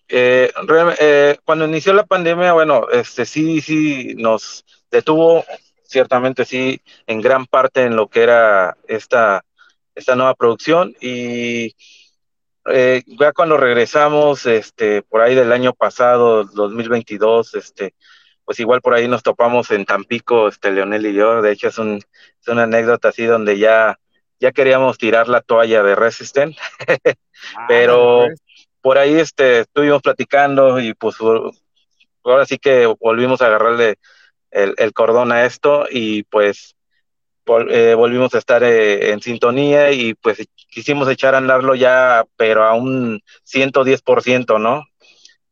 [0.07, 0.51] Eh,
[0.99, 5.43] eh, cuando inició la pandemia, bueno, este sí, sí nos detuvo,
[5.83, 9.43] ciertamente sí, en gran parte en lo que era esta,
[9.95, 11.75] esta nueva producción y
[12.67, 17.93] eh, ya cuando regresamos, este, por ahí del año pasado, 2022, este,
[18.43, 21.77] pues igual por ahí nos topamos en Tampico, este, Leonel y yo, de hecho es,
[21.77, 23.99] un, es una anécdota así donde ya
[24.39, 26.55] ya queríamos tirar la toalla de Resisten,
[27.57, 28.41] ah, pero pues.
[28.85, 31.15] Por ahí este, estuvimos platicando y pues
[32.23, 33.95] ahora sí que volvimos a agarrarle
[34.51, 36.75] el, cordón a esto y pues
[37.71, 40.37] eh, volvimos a estar eh, en sintonía y pues
[40.69, 44.83] quisimos echar a andarlo ya, pero a un 110%, ¿no?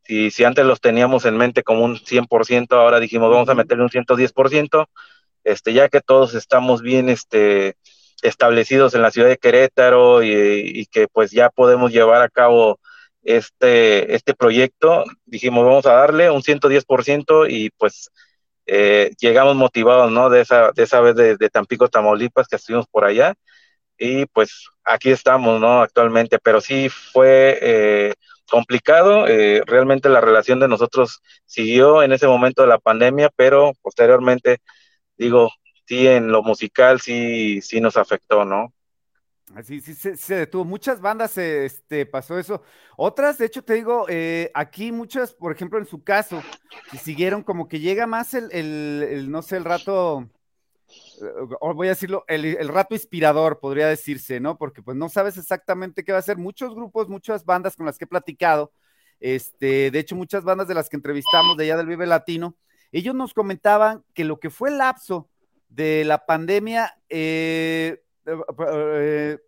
[0.04, 3.86] Si, si antes los teníamos en mente como un 100%, ahora dijimos vamos a meterle
[3.86, 4.86] un 110%,
[5.44, 7.78] este, ya que todos estamos bien este,
[8.22, 12.80] establecidos en la ciudad de Querétaro y, y que pues ya podemos llevar a cabo
[13.24, 18.12] este, este proyecto, dijimos vamos a darle un 110% y pues
[18.66, 20.30] eh, llegamos motivados, ¿no?
[20.30, 23.36] De esa, de esa vez de, Tampico, Tamaulipas, que estuvimos por allá.
[23.98, 25.82] Y pues aquí estamos, ¿no?
[25.82, 28.14] Actualmente, pero sí fue eh,
[28.50, 29.28] complicado.
[29.28, 34.60] Eh, realmente la relación de nosotros siguió en ese momento de la pandemia, pero posteriormente,
[35.18, 35.52] digo,
[35.86, 38.74] sí, en lo musical sí, sí nos afectó, ¿no?
[39.56, 40.66] Así sí, se, detuvo.
[40.66, 42.64] Muchas bandas este, pasó eso.
[42.98, 46.42] Otras, de hecho, te digo, eh, aquí muchas, por ejemplo, en su caso,
[47.02, 50.28] siguieron como que llega más el, el, no sé, el rato,
[51.22, 54.58] eh, o voy a decirlo, el, el, rato inspirador, podría decirse, ¿no?
[54.58, 56.38] Porque pues no sabes exactamente qué va a ser.
[56.38, 58.72] Muchos grupos, muchas bandas con las que he platicado,
[59.20, 62.58] este, de hecho, muchas bandas de las que entrevistamos de allá del Vive Latino,
[62.92, 65.30] ellos nos comentaban que lo que fue el lapso
[65.70, 69.40] de la pandemia, eh, eh, eh,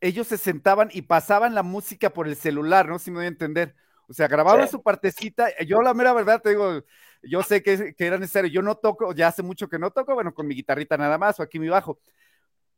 [0.00, 2.98] ellos se sentaban y pasaban la música por el celular, ¿no?
[2.98, 3.74] Si me voy a entender.
[4.08, 5.48] O sea, grababan su partecita.
[5.66, 6.82] Yo la mera verdad te digo,
[7.22, 8.50] yo sé que, era necesario.
[8.50, 11.40] Yo no toco, ya hace mucho que no toco, bueno, con mi guitarrita nada más
[11.40, 11.98] o aquí mi bajo.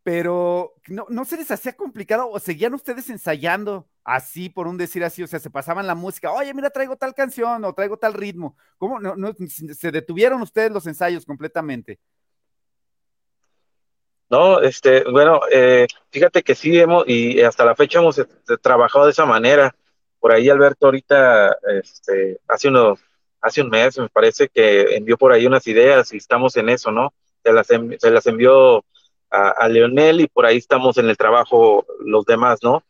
[0.03, 5.05] Pero no, no se les hacía complicado o seguían ustedes ensayando así, por un decir
[5.05, 8.15] así, o sea, se pasaban la música, oye, mira, traigo tal canción o traigo tal
[8.15, 8.57] ritmo.
[8.79, 9.35] ¿Cómo no, no
[9.75, 12.01] se detuvieron ustedes los ensayos completamente?
[14.31, 19.07] No, este, bueno, eh, fíjate que sí hemos, y hasta la fecha hemos este, trabajado
[19.07, 19.75] de esa manera.
[20.21, 22.99] Por ahí Alberto ahorita, este, hace unos,
[23.41, 26.91] hace un mes me parece que envió por ahí unas ideas y estamos en eso,
[26.91, 27.15] ¿no?
[27.43, 28.85] Se las, se las envió
[29.31, 32.83] a, a, Leonel y por ahí estamos en el trabajo los demás, ¿no?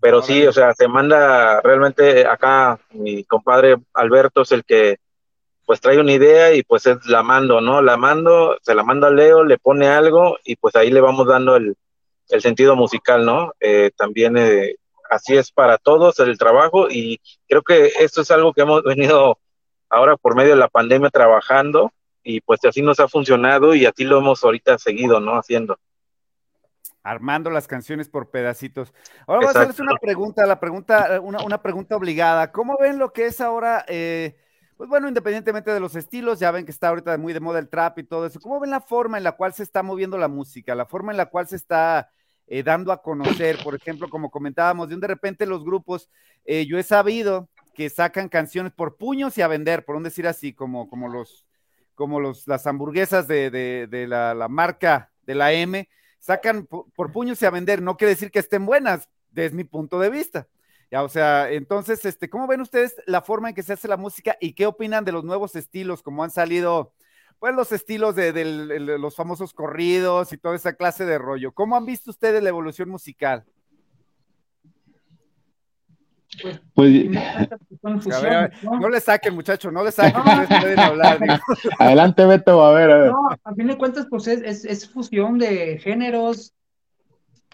[0.00, 4.98] Pero sí, o sea, se manda realmente acá, mi compadre Alberto es el que
[5.64, 7.82] pues trae una idea y pues es la mando, ¿no?
[7.82, 11.26] La mando, se la mando a Leo, le pone algo y pues ahí le vamos
[11.26, 11.76] dando el,
[12.40, 13.52] sentido musical, ¿no?
[13.60, 14.76] Eh, también eh,
[15.10, 19.38] así es para todos el trabajo y creo que esto es algo que hemos venido
[19.90, 24.04] ahora por medio de la pandemia trabajando y pues así nos ha funcionado y así
[24.04, 25.32] lo hemos ahorita seguido, ¿no?
[25.36, 25.78] Haciendo.
[27.02, 28.94] Armando las canciones por pedacitos.
[29.26, 32.52] Ahora voy a hacerles una pregunta, la pregunta, una, una pregunta obligada.
[32.52, 34.36] ¿Cómo ven lo que es ahora eh,
[34.82, 37.68] pues bueno, independientemente de los estilos, ya ven que está ahorita muy de moda el
[37.68, 38.40] trap y todo eso.
[38.40, 40.74] ¿Cómo ven la forma en la cual se está moviendo la música?
[40.74, 42.10] La forma en la cual se está
[42.48, 46.10] eh, dando a conocer, por ejemplo, como comentábamos, de un de repente los grupos,
[46.44, 50.26] eh, yo he sabido que sacan canciones por puños y a vender, por un decir
[50.26, 51.46] así, como, como los,
[51.94, 57.40] como los, las hamburguesas de, la, la, marca de la M, sacan por, por puños
[57.40, 57.80] y a vender.
[57.82, 60.48] No quiere decir que estén buenas, desde mi punto de vista.
[60.92, 63.96] Ya, o sea, entonces, este, ¿cómo ven ustedes la forma en que se hace la
[63.96, 66.92] música y qué opinan de los nuevos estilos, como han salido,
[67.38, 68.44] pues los estilos de,
[68.98, 71.52] los famosos corridos y toda esa clase de rollo?
[71.52, 73.42] ¿Cómo han visto ustedes la evolución musical?
[76.42, 76.92] Pues, pues
[78.62, 78.88] ¿no?
[78.90, 80.22] le saquen, muchacho, no le saquen,
[80.60, 81.18] pueden hablar.
[81.78, 83.12] Adelante, Beto, a ver, a ver.
[83.12, 86.52] No, a fin de cuentas, pues es, es fusión de géneros,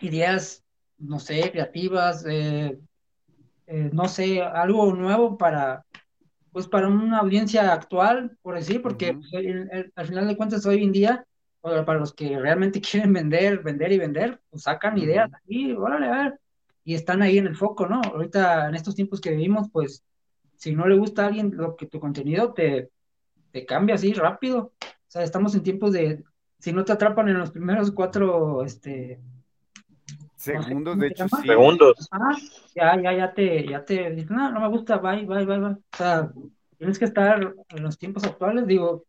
[0.01, 0.64] ideas,
[0.98, 2.77] no sé, creativas, eh,
[3.70, 5.85] eh, no sé, algo nuevo para,
[6.52, 9.31] pues para una audiencia actual, por decir, porque pues,
[9.94, 11.26] al final de cuentas hoy en día,
[11.61, 16.22] para los que realmente quieren vender, vender y vender, pues sacan ideas y órale, a
[16.22, 16.40] ver,
[16.83, 18.00] y están ahí en el foco, ¿no?
[18.00, 20.02] Ahorita en estos tiempos que vivimos, pues
[20.57, 22.88] si no le gusta a alguien lo que tu contenido te,
[23.52, 24.72] te cambia así rápido.
[24.81, 26.24] O sea, estamos en tiempos de,
[26.59, 29.20] si no te atrapan en los primeros cuatro, este,
[30.38, 31.48] Segundos, de hecho, sí.
[31.48, 32.09] Segundos.
[32.12, 32.37] Ah,
[32.74, 35.72] ya, ya, ya te, ya te, no, no me gusta, bye, bye, bye, bye.
[35.72, 36.31] O sea,
[36.77, 39.05] tienes que estar en los tiempos actuales, digo,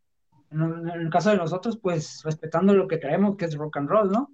[0.50, 4.12] en, el caso de nosotros, pues respetando lo que traemos, que es rock and roll,
[4.12, 4.32] ¿no?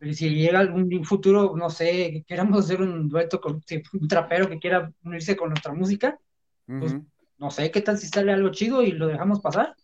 [0.00, 3.62] Y si llega algún futuro, no sé, que queramos hacer un dueto con
[3.92, 6.18] un trapero que quiera unirse con nuestra música,
[6.66, 6.96] pues
[7.38, 9.76] no sé, ¿qué tal si sale algo chido y lo dejamos pasar?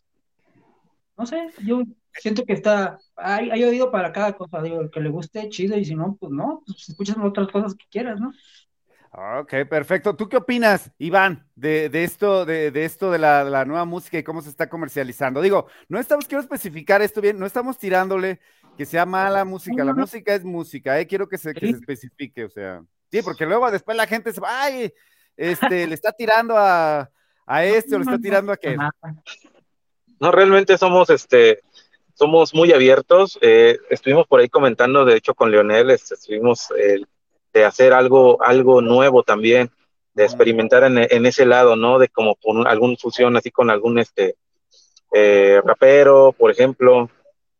[1.17, 1.83] No sé, yo
[2.20, 5.77] siento que está, hay, hay oído para cada cosa, digo, el que le guste, chido,
[5.77, 8.33] y si no, pues no, pues escuchas otras cosas que quieras, ¿no?
[9.14, 10.16] Ok, perfecto.
[10.16, 14.18] ¿Tú qué opinas, Iván, de, de esto, de, de, esto de la, la, nueva música
[14.18, 15.42] y cómo se está comercializando?
[15.42, 18.40] Digo, no estamos, quiero especificar esto bien, no estamos tirándole
[18.79, 21.07] que sea mala música, la música es música, ¿eh?
[21.07, 24.40] quiero que se, que se especifique, o sea, sí, porque luego después la gente se
[24.40, 24.94] va, ay,
[25.37, 27.11] este, le está tirando a,
[27.46, 28.79] a este o le está tirando a aquel.
[30.18, 31.61] No, realmente somos, este,
[32.14, 33.38] somos muy abiertos.
[33.40, 37.03] Eh, estuvimos por ahí comentando, de hecho, con Leonel, estuvimos eh,
[37.53, 39.70] de hacer algo, algo nuevo también,
[40.14, 41.98] de experimentar en, en ese lado, ¿no?
[41.98, 44.37] De como con algún fusión así con algún este
[45.12, 47.11] eh, rapero, por ejemplo.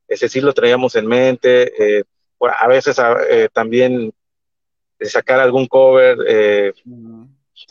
[0.09, 1.99] Ese sí lo traíamos en mente.
[1.99, 2.05] Eh,
[2.41, 2.97] a veces
[3.31, 4.13] eh, también
[5.01, 6.19] sacar algún cover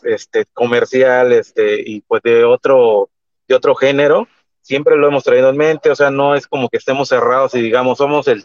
[0.02, 3.10] este, comercial este, y pues de otro,
[3.48, 4.28] de otro género.
[4.62, 7.60] Siempre lo hemos traído en mente, o sea, no es como que estemos cerrados y
[7.60, 8.44] digamos, somos el,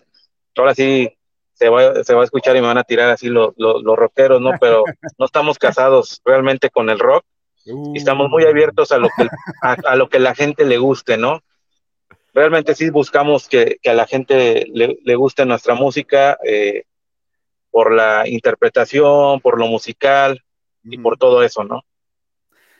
[0.55, 1.11] ahora sí
[1.53, 4.41] se va, se va a escuchar y me van a tirar así los, los, rockeros,
[4.41, 4.51] ¿no?
[4.59, 4.83] Pero
[5.17, 7.23] no estamos casados realmente con el rock
[7.65, 9.27] y estamos muy abiertos a lo que,
[9.61, 11.41] a, lo que la gente le guste, ¿no?
[12.33, 16.83] Realmente sí buscamos que, que a la gente le, le guste nuestra música eh,
[17.71, 20.43] por la interpretación, por lo musical
[20.83, 21.83] y por todo eso, ¿no?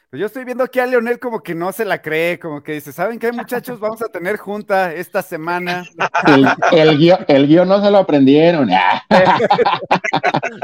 [0.10, 2.72] Pues yo estoy viendo aquí a Leonel como que no se la cree, como que
[2.72, 3.78] dice, ¿saben qué muchachos?
[3.78, 5.84] Vamos a tener junta esta semana.
[6.72, 8.70] El, guion, no se lo aprendieron.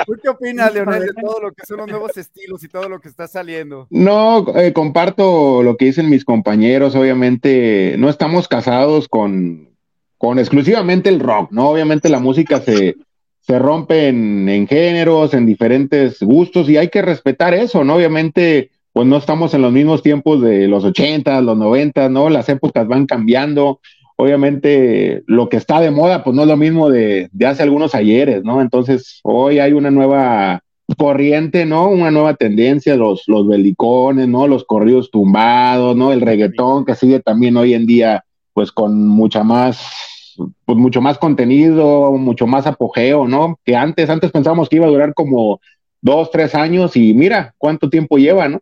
[0.06, 3.02] ¿Tú qué opinas, Leonel, de todo lo que son los nuevos estilos y todo lo
[3.02, 3.86] que está saliendo?
[3.90, 9.76] No, eh, comparto lo que dicen mis compañeros, obviamente no estamos casados con,
[10.18, 11.68] con exclusivamente el rock, ¿no?
[11.68, 12.96] Obviamente la música se,
[13.42, 17.96] se rompe en, en géneros, en diferentes gustos y hay que respetar eso, ¿no?
[17.96, 22.30] Obviamente pues no estamos en los mismos tiempos de los 80, los 90, ¿no?
[22.30, 23.80] Las épocas van cambiando.
[24.16, 28.44] Obviamente lo que está de moda, pues no es lo mismo de, hace algunos ayeres,
[28.44, 28.62] ¿no?
[28.62, 30.62] Entonces hoy hay una nueva
[30.96, 31.90] corriente, ¿no?
[31.90, 34.48] Una nueva tendencia, los, los belicones, ¿no?
[34.48, 36.12] Los corridos tumbados, ¿no?
[36.12, 41.18] El reggaetón que sigue también hoy en día, pues con mucha más, pues mucho más
[41.18, 43.60] contenido, mucho más apogeo, ¿no?
[43.66, 45.60] Que antes, antes pensábamos que iba a durar como
[46.00, 48.60] dos, tres años y mira cuánto tiempo lleva, ¿no?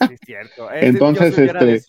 [0.00, 0.68] Sí, es cierto.
[0.72, 1.82] Entonces, este,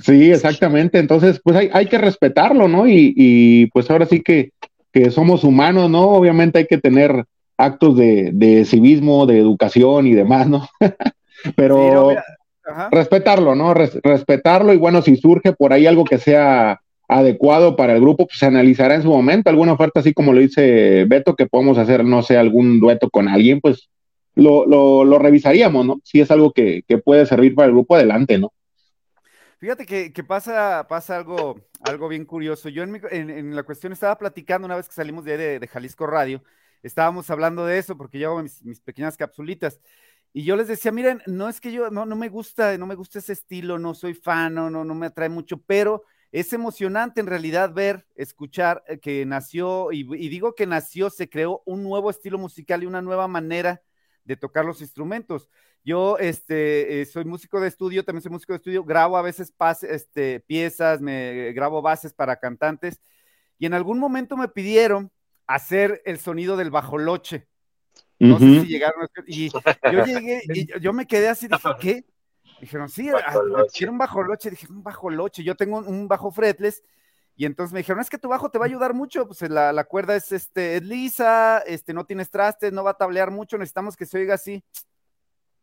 [0.00, 0.98] sí, exactamente.
[0.98, 2.86] Entonces, pues hay, hay que respetarlo, ¿no?
[2.86, 4.50] Y, y, pues ahora sí que,
[4.92, 6.08] que somos humanos, ¿no?
[6.08, 7.24] Obviamente hay que tener
[7.56, 10.68] actos de, de civismo, de educación y demás, ¿no?
[11.56, 12.14] Pero
[12.90, 13.74] respetarlo, ¿no?
[13.74, 18.38] respetarlo y bueno, si surge por ahí algo que sea adecuado para el grupo, pues
[18.38, 19.50] se analizará en su momento.
[19.50, 23.28] Alguna oferta, así como lo dice Beto, que podemos hacer, no sé, algún dueto con
[23.28, 23.88] alguien, pues
[24.34, 26.00] lo, lo, revisaríamos, ¿no?
[26.04, 28.52] Si es algo que, que, puede servir para el grupo adelante, ¿no?
[29.58, 32.68] Fíjate que, pasa, pasa algo, algo bien curioso.
[32.68, 36.42] Yo en, la cuestión estaba platicando una vez que salimos de, de, Jalisco Radio,
[36.82, 39.80] estábamos hablando de eso porque yo hago mis, pequeñas capsulitas.
[40.32, 42.96] Y yo les decía, miren, no es que yo, no, no me gusta, no me
[42.96, 47.28] gusta ese estilo, no soy fan, no, no, me atrae mucho, pero es emocionante en
[47.28, 52.36] realidad ver, escuchar eh, que nació, y digo que nació, se creó un nuevo estilo
[52.36, 53.80] musical y una nueva manera
[54.24, 55.48] de tocar los instrumentos.
[55.84, 59.52] Yo este, eh, soy músico de estudio, también soy músico de estudio, grabo a veces
[59.82, 63.00] este, piezas, me grabo bases para cantantes,
[63.58, 65.10] y en algún momento me pidieron
[65.46, 67.46] hacer el sonido del bajoloche.
[68.18, 68.60] No uh -huh.
[68.60, 72.04] sé si llegaron, y yo llegué, y yo me quedé así, dije, ¿qué?
[72.60, 73.10] Dijeron, sí,
[73.74, 76.82] quiero un bajoloche, dije, un bajoloche, yo tengo un, un bajo fretless,
[77.36, 79.72] y entonces me dijeron, es que tu bajo te va a ayudar mucho, pues la,
[79.72, 83.58] la cuerda es, este, es lisa, este, no tienes trastes, no va a tablear mucho,
[83.58, 84.62] necesitamos que se oiga así.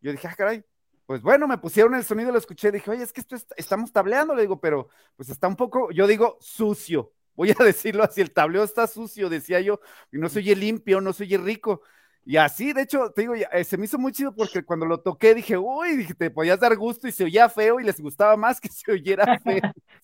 [0.02, 0.66] Yo dije, ah, caray,
[1.06, 3.92] pues bueno, me pusieron el sonido, lo escuché, dije, oye, es que esto es, estamos
[3.94, 8.20] tableando, le digo, pero pues está un poco, yo digo, sucio, voy a decirlo así,
[8.22, 9.80] el tableo está sucio, decía yo,
[10.12, 11.82] y no se oye limpio, no se oye rico.
[12.24, 15.00] Y así, de hecho, te digo, eh, se me hizo muy chido porque cuando lo
[15.00, 18.62] toqué dije, uy, te podías dar gusto y se oía feo y les gustaba más
[18.62, 19.62] que se oyera feo.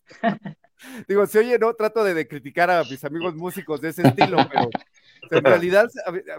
[1.08, 4.38] Digo, si oye, no trato de, de, criticar a mis amigos músicos de ese estilo,
[4.52, 4.70] pero
[5.40, 5.90] en realidad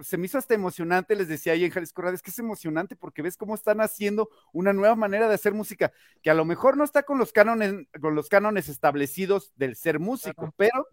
[0.03, 2.97] se me hizo hasta emocionante, les decía ahí en Jalisco Radio, es que es emocionante
[2.97, 6.76] porque ves cómo están haciendo una nueva manera de hacer música, que a lo mejor
[6.76, 10.86] no está con los cánones, con los cánones establecidos del ser músico, pero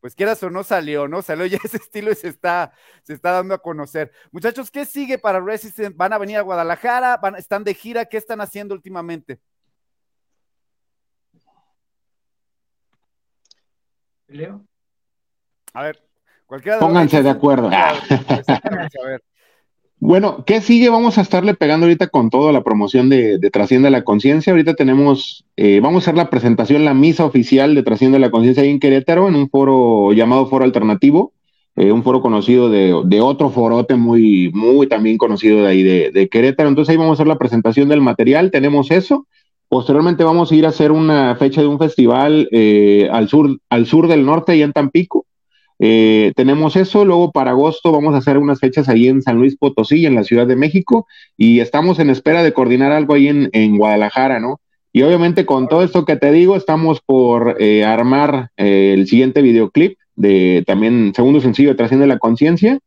[0.00, 1.22] pues quieras o no salió, ¿no?
[1.22, 2.72] Salió ya ese estilo y se está,
[3.02, 4.12] se está dando a conocer.
[4.30, 5.94] Muchachos, ¿qué sigue para Resistance?
[5.96, 7.16] ¿Van a venir a Guadalajara?
[7.16, 8.04] ¿Van, ¿Están de gira?
[8.04, 9.40] ¿Qué están haciendo últimamente?
[14.28, 14.62] Leo.
[15.72, 15.98] A ver,
[16.46, 17.70] cualquiera de Pónganse de acuerdo.
[20.00, 20.90] Bueno, ¿qué sigue?
[20.90, 24.52] Vamos a estarle pegando ahorita con toda la promoción de, de Trasciende la Conciencia.
[24.52, 28.62] Ahorita tenemos, eh, vamos a hacer la presentación, la misa oficial de Trasciende la Conciencia
[28.62, 31.32] ahí en Querétaro, en un foro llamado Foro Alternativo,
[31.74, 36.12] eh, un foro conocido de, de, otro forote muy, muy también conocido de ahí de,
[36.12, 36.68] de Querétaro.
[36.68, 39.26] Entonces ahí vamos a hacer la presentación del material, tenemos eso.
[39.68, 43.86] Posteriormente vamos a ir a hacer una fecha de un festival eh, al, sur, al
[43.86, 45.26] sur del norte, y en Tampico.
[45.80, 49.56] Eh, tenemos eso, luego para agosto vamos a hacer unas fechas ahí en San Luis
[49.56, 51.06] Potosí, en la Ciudad de México,
[51.36, 54.60] y estamos en espera de coordinar algo ahí en, Guadalajara, ¿no?
[54.92, 59.42] Y obviamente con todo esto que te digo, estamos por eh, armar eh, el siguiente
[59.42, 62.78] videoclip de también segundo sencillo de Trasciende la Conciencia.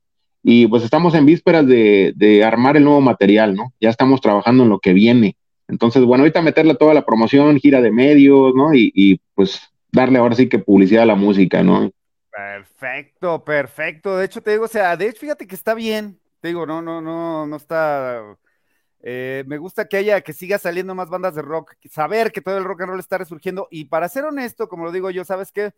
[0.43, 3.73] Y pues estamos en vísperas de, armar el nuevo material, ¿no?
[3.79, 5.35] Ya estamos trabajando en lo que viene.
[5.71, 8.73] Entonces, bueno, ahorita meterle toda la promoción, gira de medios, ¿no?
[8.73, 9.61] Y, y pues
[9.91, 11.89] darle ahora sí que publicidad a la música, ¿no?
[12.29, 14.17] Perfecto, perfecto.
[14.17, 16.19] De hecho, te digo, o sea, de hecho, fíjate que está bien.
[16.41, 18.21] Te digo, no, no, no, no está.
[19.01, 22.57] Eh, me gusta que haya, que siga saliendo más bandas de rock, saber que todo
[22.57, 23.67] el rock and roll está resurgiendo.
[23.71, 25.71] Y para ser honesto, como lo digo yo, ¿sabes qué?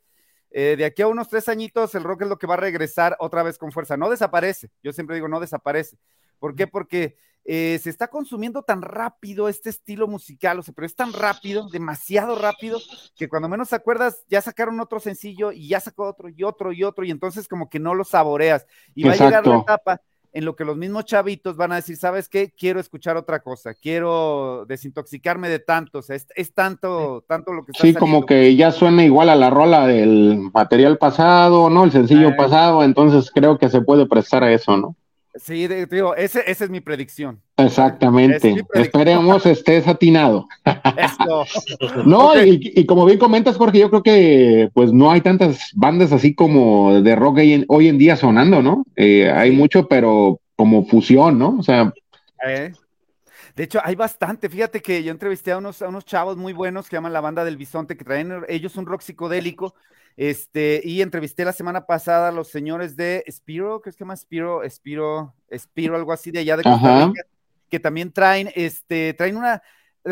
[0.52, 3.16] Eh, de aquí a unos tres añitos, el rock es lo que va a regresar
[3.20, 3.96] otra vez con fuerza.
[3.96, 4.70] No desaparece.
[4.84, 5.98] Yo siempre digo, no desaparece.
[6.40, 6.68] ¿Por qué?
[6.68, 11.12] Porque eh, se está consumiendo tan rápido este estilo musical, o sea, pero es tan
[11.12, 12.80] rápido, demasiado rápido,
[13.18, 16.72] que cuando menos te acuerdas, ya sacaron otro sencillo y ya sacó otro y otro
[16.72, 18.66] y otro, y entonces como que no lo saboreas.
[18.96, 21.96] Y va a llegar la etapa en lo que los mismos chavitos van a decir,
[21.96, 22.52] ¿sabes qué?
[22.58, 27.64] Quiero escuchar otra cosa, quiero desintoxicarme de tanto, o sea, es, es tanto, tanto lo
[27.64, 31.84] que está Sí, como que ya suena igual a la rola del material pasado, ¿no?
[31.84, 32.36] El sencillo ah.
[32.36, 34.96] pasado, entonces creo que se puede prestar a eso, ¿no?
[35.36, 37.42] Sí, digo, ese, esa es mi predicción.
[37.58, 38.56] Exactamente.
[38.74, 40.48] Esperemos estés atinado.
[42.06, 46.36] no, y, como bien comentas, Jorge, yo creo que pues no hay tantas bandas así
[46.36, 48.86] como de rock hoy en, día sonando, ¿no?
[48.96, 51.58] Eh, hay mucho, pero como fusión, ¿no?
[51.58, 51.92] O sea.
[52.48, 52.72] Eh.
[53.56, 54.50] De hecho, hay bastante.
[54.50, 57.44] Fíjate que yo entrevisté a unos, a unos chavos muy buenos que llaman la banda
[57.44, 59.74] del Bisonte, que traen ellos un rock psicodélico
[60.16, 64.22] este, y entrevisté la semana pasada a los señores de Spiro, que es que más
[64.22, 67.24] Spiro, Spiro, Spiro, algo así de allá de Costa Rica,
[67.70, 69.62] que también traen, este, traen una,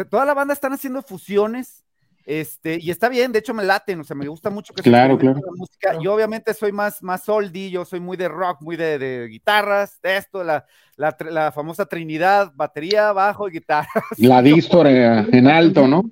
[0.10, 1.86] toda la banda están haciendo fusiones,
[2.26, 5.17] este, y está bien, de hecho me laten, o sea, me gusta mucho que claro,
[5.17, 5.39] claro.
[5.43, 5.97] la música.
[6.01, 9.99] Yo obviamente soy más, más oldie, yo soy muy de rock, muy de, de guitarras,
[10.01, 10.65] de esto, la,
[10.95, 13.89] la, la, famosa trinidad, batería, bajo y guitarra.
[14.17, 16.03] La distor en alto, ¿no?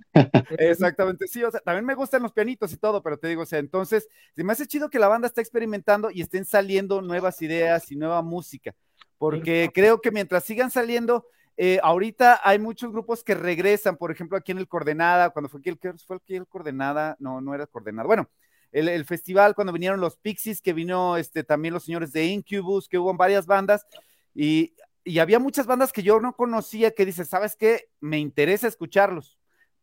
[0.57, 3.45] Exactamente, sí, o sea, también me gustan los pianitos y todo, pero te digo, o
[3.45, 7.41] sea, entonces, se me hace chido que la banda esté experimentando y estén saliendo nuevas
[7.41, 8.73] ideas y nueva música,
[9.17, 11.27] porque creo que mientras sigan saliendo,
[11.61, 15.59] eh, ahorita hay muchos grupos que regresan, por ejemplo, aquí en el Coordenada, cuando fue
[15.59, 18.07] aquí el, fue aquí el Coordenada, no, no era el Coordenada.
[18.07, 18.29] Bueno,
[18.71, 22.97] el, festival, cuando vinieron los Pixies, que vino este, también los señores de Incubus, que
[22.97, 23.85] hubo varias bandas,
[24.33, 24.73] y,
[25.19, 27.89] había muchas bandas que yo no conocía que dice, ¿sabes qué?
[27.99, 29.37] Me interesa escucharlos.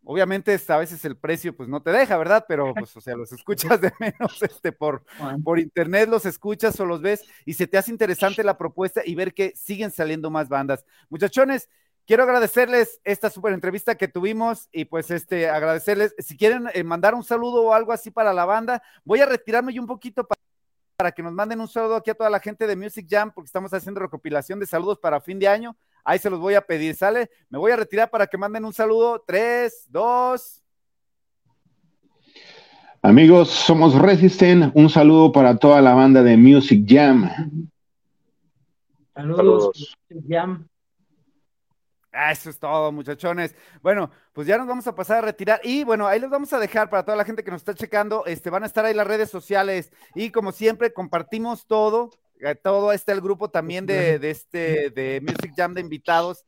[0.08, 2.44] Obviamente a veces el precio pues no te deja, ¿verdad?
[2.46, 5.04] Pero pues o sea, los escuchas de menos este por,
[5.42, 9.16] por internet, los escuchas o los ves y se te hace interesante la propuesta y
[9.16, 10.86] ver que siguen saliendo más bandas.
[11.08, 11.68] Muchachones,
[12.06, 17.14] quiero agradecerles esta súper entrevista que tuvimos y pues este agradecerles, si quieren eh, mandar
[17.14, 20.40] un saludo o algo así para la banda, voy a retirarme yo un poquito para
[20.96, 23.46] para que nos manden un saludo aquí a toda la gente de Music Jam, porque
[23.46, 25.76] estamos haciendo recopilación de saludos para fin de año.
[26.08, 27.28] Ahí se los voy a pedir, ¿sale?
[27.50, 29.24] Me voy a retirar para que manden un saludo.
[29.26, 30.62] Tres, dos.
[33.02, 34.70] Amigos, somos Resisten.
[34.76, 37.28] Un saludo para toda la banda de Music Jam.
[39.16, 39.96] Saludos,
[40.28, 40.68] Jam.
[42.12, 43.56] Ah, eso es todo, muchachones.
[43.82, 45.60] Bueno, pues ya nos vamos a pasar a retirar.
[45.64, 48.24] Y bueno, ahí les vamos a dejar para toda la gente que nos está checando.
[48.26, 49.92] Este, van a estar ahí las redes sociales.
[50.14, 52.10] Y como siempre, compartimos todo.
[52.40, 56.44] Eh, todo está el grupo también de, este, de Music Jam de invitados.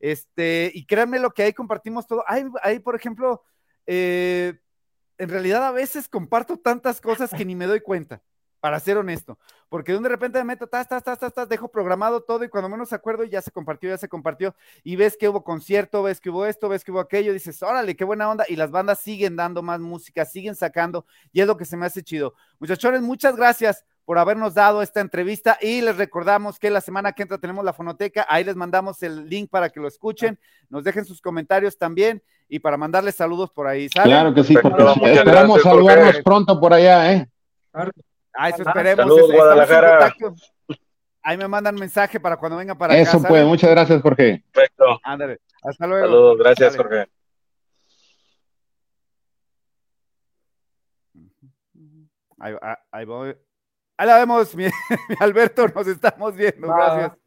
[0.00, 2.24] Este, y créanme lo que ahí compartimos todo.
[2.26, 3.42] Ahí, por ejemplo,
[3.86, 4.58] eh,
[5.18, 8.22] en realidad a veces comparto tantas cosas que ni me doy cuenta,
[8.60, 12.44] para ser honesto, porque de repente me meto, tas, tas, tas, tas, dejo programado todo
[12.44, 16.02] y cuando menos acuerdo ya se compartió, ya se compartió y ves que hubo concierto,
[16.02, 18.70] ves que hubo esto, ves que hubo aquello, dices, órale, qué buena onda y las
[18.70, 22.34] bandas siguen dando más música, siguen sacando y es lo que se me hace chido.
[22.58, 27.24] Muchachones, muchas gracias por habernos dado esta entrevista y les recordamos que la semana que
[27.24, 30.40] entra tenemos la fonoteca, ahí les mandamos el link para que lo escuchen,
[30.70, 33.86] nos dejen sus comentarios también y para mandarles saludos por ahí.
[33.90, 37.28] Claro que sí, esperamos saludarnos pronto por allá, ¿eh?
[38.32, 39.04] Ah, eso esperemos.
[39.04, 40.14] Saludos, Guadalajara.
[41.22, 43.02] Ahí me mandan mensaje para cuando vengan para acá.
[43.02, 44.42] Eso pues, muchas gracias, Jorge.
[44.50, 44.98] Perfecto.
[45.04, 46.06] Ándale, hasta luego.
[46.06, 47.06] Saludos, gracias, Jorge.
[52.38, 52.54] Ahí,
[52.90, 53.36] ahí voy.
[53.98, 54.66] Ahí la vemos, mi,
[55.18, 56.68] Alberto, nos estamos viendo.
[56.68, 57.18] Gracias.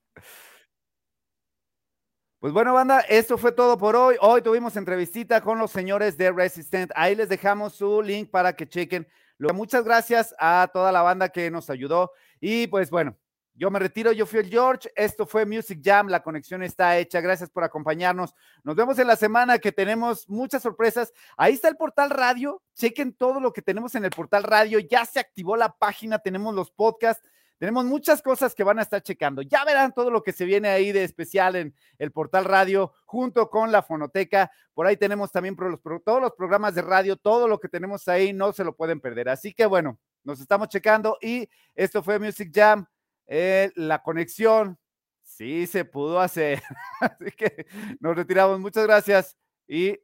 [2.39, 4.15] Pues bueno, banda, esto fue todo por hoy.
[4.22, 6.91] Hoy tuvimos entrevistita con los señores de Resistent.
[6.95, 9.05] Ahí les dejamos su link para que chequen.
[9.53, 12.13] Muchas gracias a toda la banda que nos ayudó.
[12.39, 13.17] Y pues bueno,
[13.62, 17.22] yo me retiro, yo fui el George, esto fue Music Jam, la conexión está hecha,
[17.22, 18.34] gracias por acompañarnos.
[18.64, 21.14] Nos vemos en la semana que tenemos muchas sorpresas.
[21.38, 25.05] Ahí está el portal radio, chequen todo lo que tenemos en el portal radio, ya
[25.05, 27.24] se activó la página, tenemos los podcasts,
[27.59, 29.43] Tenemos muchas cosas que van a estar checando.
[29.43, 33.47] Ya verán todo lo que se viene ahí de especial en el portal radio junto
[33.51, 34.49] con la fonoteca.
[34.74, 35.55] Por ahí tenemos también
[36.03, 39.30] todos los programas de radio, todo lo que tenemos ahí, no se lo pueden perder.
[39.30, 42.88] Así que bueno, nos estamos checando y esto fue Music Jam,
[43.28, 44.78] eh, la conexión.
[45.24, 46.61] Sí, se pudo hacer.
[47.01, 47.65] Así que
[47.99, 48.59] nos retiramos.
[48.59, 49.99] Muchas gracias y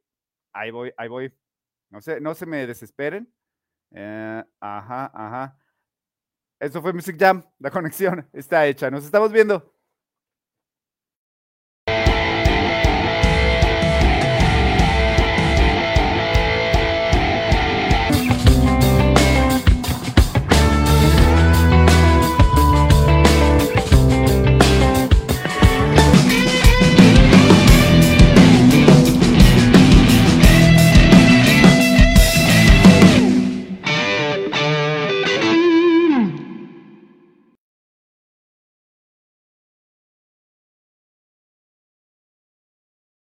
[0.52, 1.32] ahí voy, ahí voy.
[1.90, 3.32] No se, no se me desesperen.
[3.92, 5.58] Eh, ajá, ajá.
[6.60, 7.44] Eso fue Music Jam.
[7.58, 8.90] La conexión está hecha.
[8.90, 9.77] Nos estamos viendo.